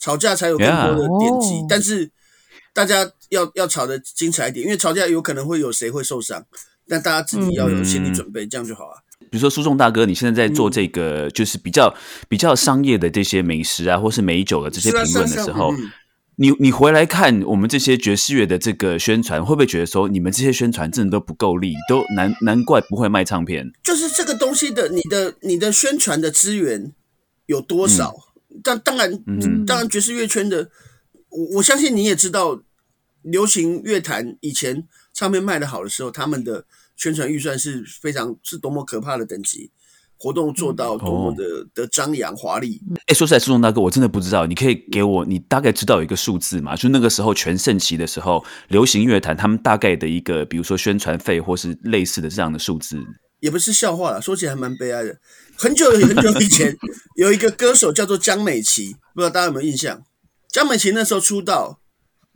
[0.00, 2.10] 吵架才有更多的点击但是
[2.72, 6.44] 大家要要吵得精彩一点，因为吵架有可能会有谁会受伤，
[6.92, 9.00] 但大家自己要有心理准备，这样就好啊。
[9.30, 11.94] 比如说苏仲大哥，你现在在做这个就是比较
[12.28, 15.90] 比较商业的这些美食啊，或是美酒的这些评论的时候，嗯
[16.36, 23.70] 你你回来看我们这些爵士乐的这个宣传，会不会觉得说你们这些宣传真的都不够力，都难难怪不会卖唱片？
[23.82, 26.92] 就是这个东西的，你的你的宣传的资源
[27.46, 28.14] 有多少？
[28.62, 30.68] 但当然，嗯当然爵士乐圈的，
[31.28, 32.60] 我我相信你也知道，
[33.22, 34.84] 流行乐坛以前
[35.14, 36.64] 唱片卖的好的时候，他们的
[37.02, 39.72] 宣传预算是非常是多么可怕的等级，
[40.16, 42.80] 活动做到多么的、的张扬华丽。
[43.06, 46.76] 哎，说实在，苏仲大哥，我真的不知道，你可以给我你大概知道有一个数字嘛？
[46.76, 53.04] 就那个时候全盛期的时候，流行乐坛他们大概的一个，比如说宣传费或是类似的这样的数字。
[53.40, 55.18] 也不是笑话了，说起来还蛮悲哀的。
[55.56, 56.76] 很久很久以前，
[57.16, 60.00] 有一个歌手叫做江美琪，不知道大家有没有印象？
[60.48, 61.80] 江美琪那时候出道，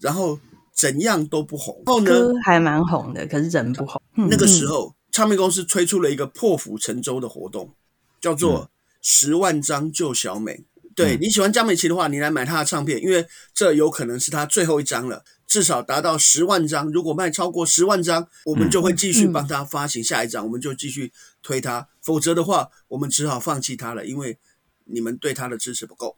[0.00, 0.40] 然后
[0.76, 1.82] 怎样都不红。
[1.86, 4.00] 然后呢，歌还蛮红的，可是人不红。
[4.16, 7.74] 嗯那个时候唱片公司推出了一个破釜沉舟的活动，
[8.20, 8.70] 叫做
[9.02, 10.64] “十万张救小美”。
[10.94, 16.90] 对你喜欢江美琪的话，你来买她的唱片，因为这有可能是她最后一张了，至少达到十万张。
[16.90, 21.12] 如果卖超过十万张，我们就会继续帮她发行下一张，我们就继续
[21.42, 21.86] 推她。
[22.00, 24.38] 否则的话，我们只好放弃她了，因为
[24.84, 26.16] 你们对她的支持不够。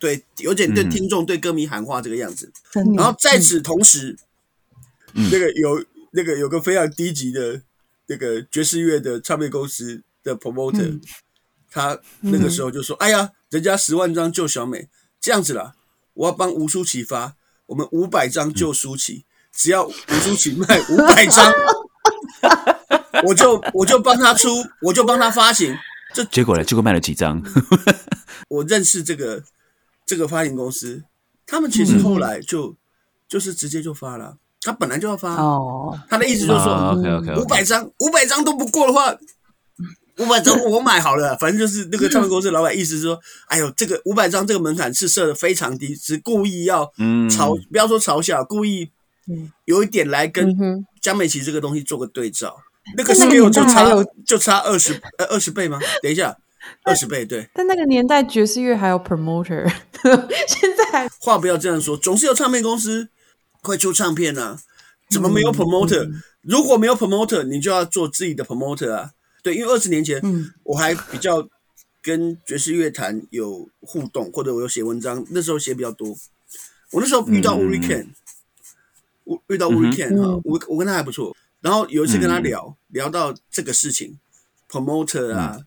[0.00, 2.50] 对，有点对嗯听众、对歌迷喊话这个样子。
[2.96, 4.16] 然后在此同时，
[5.12, 7.62] 那个有那个有个非常低级的
[8.06, 11.00] 那个爵士乐的唱片公司的 promoter，、
[11.70, 14.88] 他那个时候就说：“哎呀，人家十万张救小美，
[15.20, 15.74] 这样子啦，
[16.14, 17.36] 我要帮吴舒淇发，
[17.66, 21.52] 我们五百张救舒淇，只要吴舒淇卖五百张，
[23.26, 24.48] 我就我就帮他出，
[24.82, 25.76] 我就帮他发行。
[26.12, 26.64] 这结果呢？
[26.64, 27.40] 结果卖了几张？
[28.48, 29.44] 我认识这个
[30.10, 31.04] 这个发行公司，
[31.46, 32.74] 他们其实后来就、
[33.28, 35.36] 就是直接就发了，他本来就要发。
[35.36, 39.16] 哦，他的意思就是说，OK OK 五百张，五百张都不过的话，
[40.18, 41.36] 五百张我买好了。
[41.36, 48.90] 反正就是那个唱片公司老板意思是说，哎呦，这个五百张这个门槛是设的非常低，是故意要嗯嘲，不要说嘲笑，故意
[49.64, 52.56] 有一点来跟嗯江美琪这个东西做个对照。
[52.96, 55.78] 那个但那个 scale 就差就差二十呃二十倍吗？
[56.02, 56.36] 等一下，
[56.84, 57.48] 二十倍对。
[57.54, 59.68] 但那个年代爵士乐还有 promoter，
[60.46, 63.08] 现在话不要这样说，总是有唱片公司
[63.62, 64.58] 会出唱片啊，
[65.10, 66.10] 怎么没有 promoter？、
[66.42, 69.10] 如果没有 promoter，你就要做自己的 promoter 啊。
[69.42, 71.48] 对，因为二十年前、嗯我还比较
[72.02, 76.16] 跟爵士乐坛有互动，或者我有写文章，那时候写比较多。
[76.92, 78.06] 我那时候遇到嗯 Uri Ken，、
[79.24, 81.36] 遇遇到 Uri Ken 哈、嗯我我跟他还不错。
[81.60, 84.18] 然后有一次跟他聊、聊到这个事情
[84.68, 85.58] ，promoter 啊，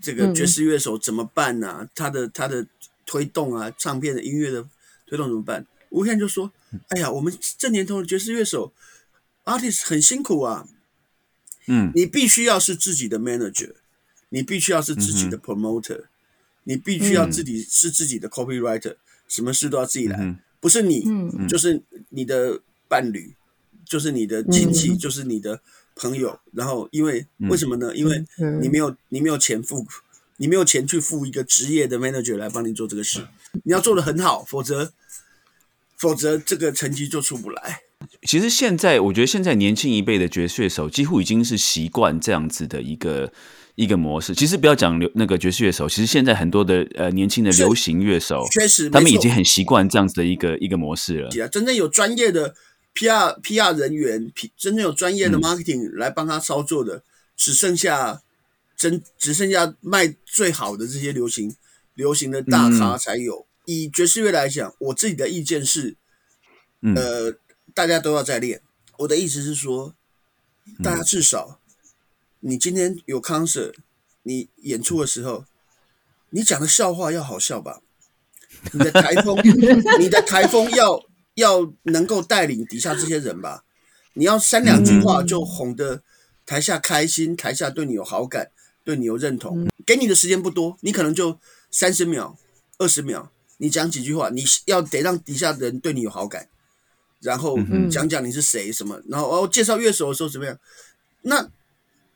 [0.00, 1.88] 这个嗯爵士乐手怎么办啊？
[1.94, 2.66] 他的他的
[3.04, 4.66] 推动啊，唱片的音乐的
[5.06, 5.66] 推动怎么办？
[5.90, 6.52] 吴汉就说
[6.88, 8.72] ：“哎呀，我们这年头的爵士乐手
[9.44, 10.68] artist 很辛苦啊，
[11.66, 11.90] 嗯。
[11.94, 13.72] 你必须要是自己的 manager，
[14.28, 16.04] 你必须要是自己的 promoter，、
[16.64, 18.96] 你必须要自己是自己的 copywriter，、
[19.26, 21.48] 什么事都要自己来，嗯不是你、嗯。
[21.48, 21.80] 就是
[22.10, 23.34] 你的伴侣，
[23.86, 25.62] 就是你的亲戚，就是你的
[25.98, 26.38] 朋友。
[26.52, 27.94] 然后因为、为什么呢？
[27.94, 29.86] 因为嗯你没有你没有钱付，
[30.38, 33.26] 你没有钱去付一个职业的 manager 来帮你做这个事，
[33.64, 34.92] 你要做的很好，否则
[35.96, 37.80] 否则这个成绩就出不来。
[38.22, 43.32] 其实现在，我觉得现在年轻一辈的爵士乐手几乎已经是习惯这样子的一个
[43.74, 44.32] 一个模式。
[44.34, 51.28] 其实不要讲流那个爵士乐手，其实现在很多的呃年轻的流行乐手，确实，他们已经很习惯这样子的一个一个模式了。
[51.42, 52.54] 啊，真正有专业的
[52.98, 57.04] PR PR 人员真正有专业的嗯 marketing 来帮他操作的，
[57.36, 58.22] 只剩下
[58.76, 61.54] 真只剩下卖最好的这些流行
[61.94, 63.46] 流行的大咖嗯才有。
[63.66, 65.94] 以爵士乐来讲，我自己的意见是，
[66.80, 67.34] 嗯呃，
[67.72, 68.62] 大家都要在练。
[68.98, 69.94] 我的意思是说，
[70.82, 71.60] 大家至少
[72.40, 73.74] 你今天有 concert，
[74.24, 75.44] 你演出的时候，
[76.30, 77.80] 你讲的笑话要好笑吧？
[78.72, 79.38] 你的台风，
[80.00, 81.00] 你的台风要
[81.40, 83.64] 要能够带领底下这些人吧？
[84.14, 86.02] 你要三两句话就哄得
[86.44, 88.50] 台下开心，台下对你有好感，
[88.84, 89.68] 对你有认同。
[89.86, 91.38] 给你的时间不多，你可能就
[91.70, 92.36] 三十秒、
[92.78, 96.48] 二十秒，你讲几句话，你要得让底下的人对你有好感，
[97.20, 97.56] 然后
[97.90, 100.58] 讲讲你是谁什么，然后哦介绍乐手的时候怎么样？
[101.22, 101.48] 那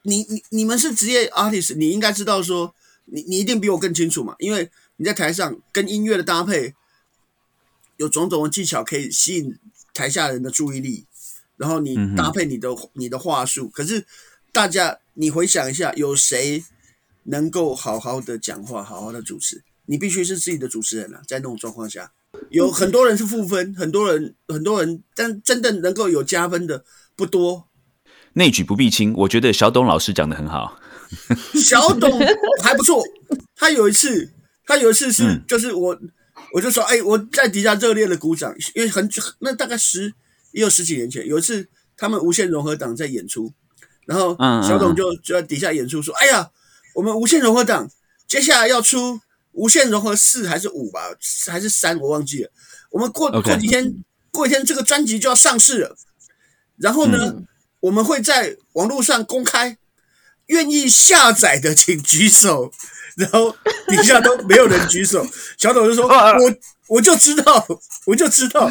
[0.03, 6.75] 你你你们是职业 artist，你应该知道说，你你一定比我更清楚嘛，因为你在台上跟音乐的搭配，
[7.97, 9.57] 有种种的技巧可以吸引
[9.95, 11.07] 台下人的注意力，
[11.57, 13.69] 然后你搭配你的、你的话术。
[13.69, 14.05] 可是
[14.53, 16.65] 大家，你回想一下，有谁
[17.25, 19.63] 能够好好的讲话，好好的主持？
[19.87, 22.13] 你必须是自己的主持人啊，在那种状况下，
[22.51, 26.85] 有很多人是负分，很多人很多人，但真的能够有加分的
[27.17, 27.69] 不多。
[28.35, 30.79] 内举不避亲，我觉得小董老师讲的很好。
[31.55, 32.19] 小董
[32.63, 33.05] 还不错，
[33.55, 34.33] 他有一次，
[34.65, 35.99] 他有一次是、嗯就是我，
[36.53, 40.13] 我就说，哎、我在底下热烈的鼓掌，因为很久那大概十
[40.53, 43.53] 也有十几年前，有一次他们无限融合党在演出，
[44.07, 46.51] 然后小董就就在底下演出说，哎呀，
[46.95, 47.91] 我们无限融合党
[48.27, 49.21] 接下来要出
[49.53, 51.01] 无限融合四还是五吧，
[51.47, 52.51] 还是三我忘记了，
[52.91, 53.95] 我们过过几天
[54.31, 55.97] 过几天这个专辑就要上市了，
[56.77, 57.43] 然后呢，
[57.81, 59.79] 我们会在网络上公开。
[60.47, 62.73] 愿意下载的请举手，
[63.17, 63.55] 然后
[63.89, 65.27] 底下都没有人举手。
[65.59, 66.55] 小董就说： “我
[66.89, 67.67] 我就知道，
[68.07, 68.71] 我就知道，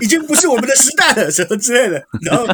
[0.00, 2.02] 已经不是我们的时代了，什么之类的。
[2.22, 2.46] 然后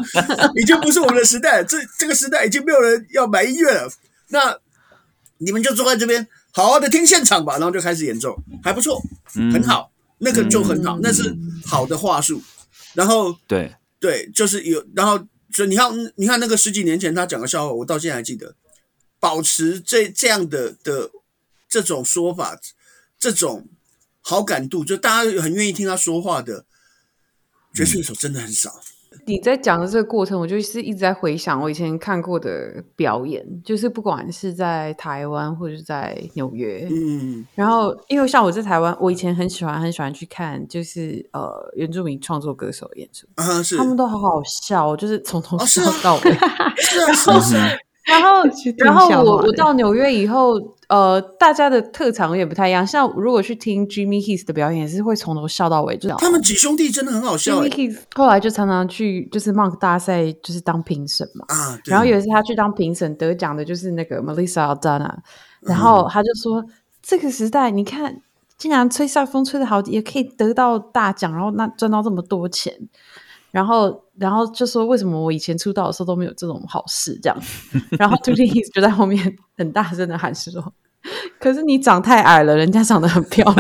[0.55, 3.91] 已经不是我们的时代了，这这个时代已经没有人要买音乐了。
[4.29, 4.57] 那
[5.39, 7.55] 你们就坐在这边，好好的听现场吧。
[7.55, 9.03] 然后就开始演奏，还不错，
[9.35, 12.43] 很好，那个就很好，那是好的话术。
[12.95, 15.19] 然后对，对，就是有，然后
[15.51, 18.55] 所以你看，你看那个十几年前他讲的笑话，我到现在还记得。
[19.25, 21.11] 保持这这样的的
[21.67, 22.61] 这种说法，
[23.19, 23.67] 这种
[24.21, 26.67] 好感度，就大家很愿意听他说话的
[27.73, 28.71] 爵士乐手真的很少。
[29.27, 46.23] 你在讲的这个过程，我就是一直在回想我以前看过的表演，就是不管是在台湾或者是在纽约，嗯，然后因为像我在台湾，我以前很喜欢很喜欢去看，就是呃原住民创作歌手演出，啊是，他们都好好笑，就是从头笑到尾。
[46.77, 47.71] 是 啊是啊，
[48.05, 48.45] 然后
[48.79, 50.55] 然后我我到纽约以后，
[50.89, 52.87] 呃，大家的特长有点不太一样。
[52.87, 61.47] 像如果去听 Jimmy Heath 的表演，也是会从头笑到尾，就他们几兄弟真的很好笑 Jimmy 哎、Heath 后来就常常去就是 Monk 大赛，就是当评审嘛。
[61.49, 65.11] 啊，对然后有一次他去当评审，得奖的就是那个 Melissa Aldana，
[65.61, 66.63] 然嗯后他就说，
[67.03, 68.21] 这个时代你看，
[68.59, 72.75] 竟然吹萨克风吹得好，也可以得到大奖，然后那赚到这么多钱。
[73.55, 77.39] 然后，然后就说为什么我以前出道的时候都没有这种好事这样？
[77.97, 80.73] 然后 t u l i Heath 就在后面很大声的喊说
[81.39, 83.57] ：“可是你长太矮了，人家长得很漂亮。”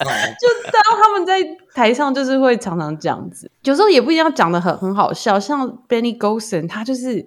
[0.00, 1.38] 好就当他们在
[1.72, 7.24] 台上就是会常常这样子，有时候也不一定要讲的很很好笑，像 Benny g o s o n 他就是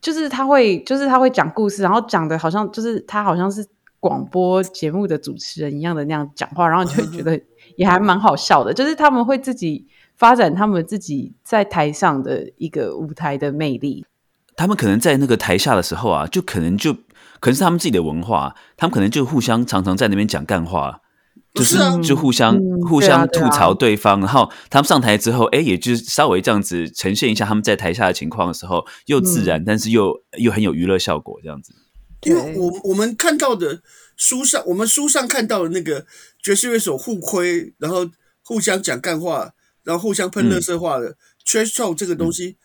[0.00, 3.66] 就是他会就是他会讲故事，然后讲的好像就是他好像是
[3.98, 7.40] 广播节目的主持人一样的那样讲话，然后你就会觉得
[7.76, 14.04] 也还蛮好笑的，就是他们会自己发展他们自己在台上的一个舞台的魅力。
[14.56, 16.94] 他们可能在那个台下的时候啊，就可能就
[17.40, 21.00] 可能是他们自己的文化，他们可能就互相常常在那边讲干话，
[21.52, 31.74] 就是是啊就互相、嗯互对啊对啊相吐槽对方，然后他们上台之后，哎，也就是稍微这样子呈现一下他们在台下的情况的时候，又自然，但是又又很有娱乐效果，这样子。
[32.22, 33.82] 因为我我们看到的
[34.16, 36.06] 书上，我们书上看到的那个
[36.42, 38.10] 爵士乐手互亏，然后
[38.42, 39.54] 互相讲干话，
[39.84, 42.56] 然后互相喷乐色话的 trash talk 这个东西，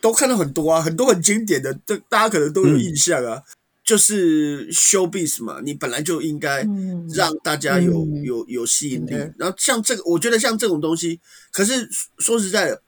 [0.00, 3.42] 都看到很多啊，很多很经典的，这大家可能都有印象啊。
[3.84, 6.66] 就是 showbiz 嘛，你本来就应该
[7.12, 9.10] 让大家有有有吸引力。
[9.36, 11.20] 然后像这个，我觉得像这种东西，
[11.52, 12.80] 可是说实在的，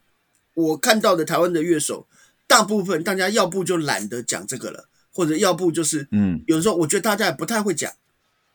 [0.54, 2.06] 我看到的台湾的乐手，
[2.46, 7.90] 大部分大家要不就懒得讲这个了，或者要不就是嗯，有的时候我觉得大家也不太会讲。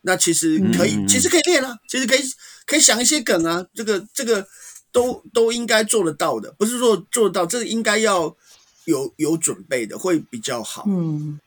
[0.02, 2.20] 那其实可以，其实可以练啊，其实可以
[2.68, 4.48] 可以想一些梗啊，这个这个
[4.92, 8.36] 都都应该做得到的，不是说做得到，这个应该要
[8.86, 10.86] 有有准备的会比较好。
[10.88, 11.40] 嗯。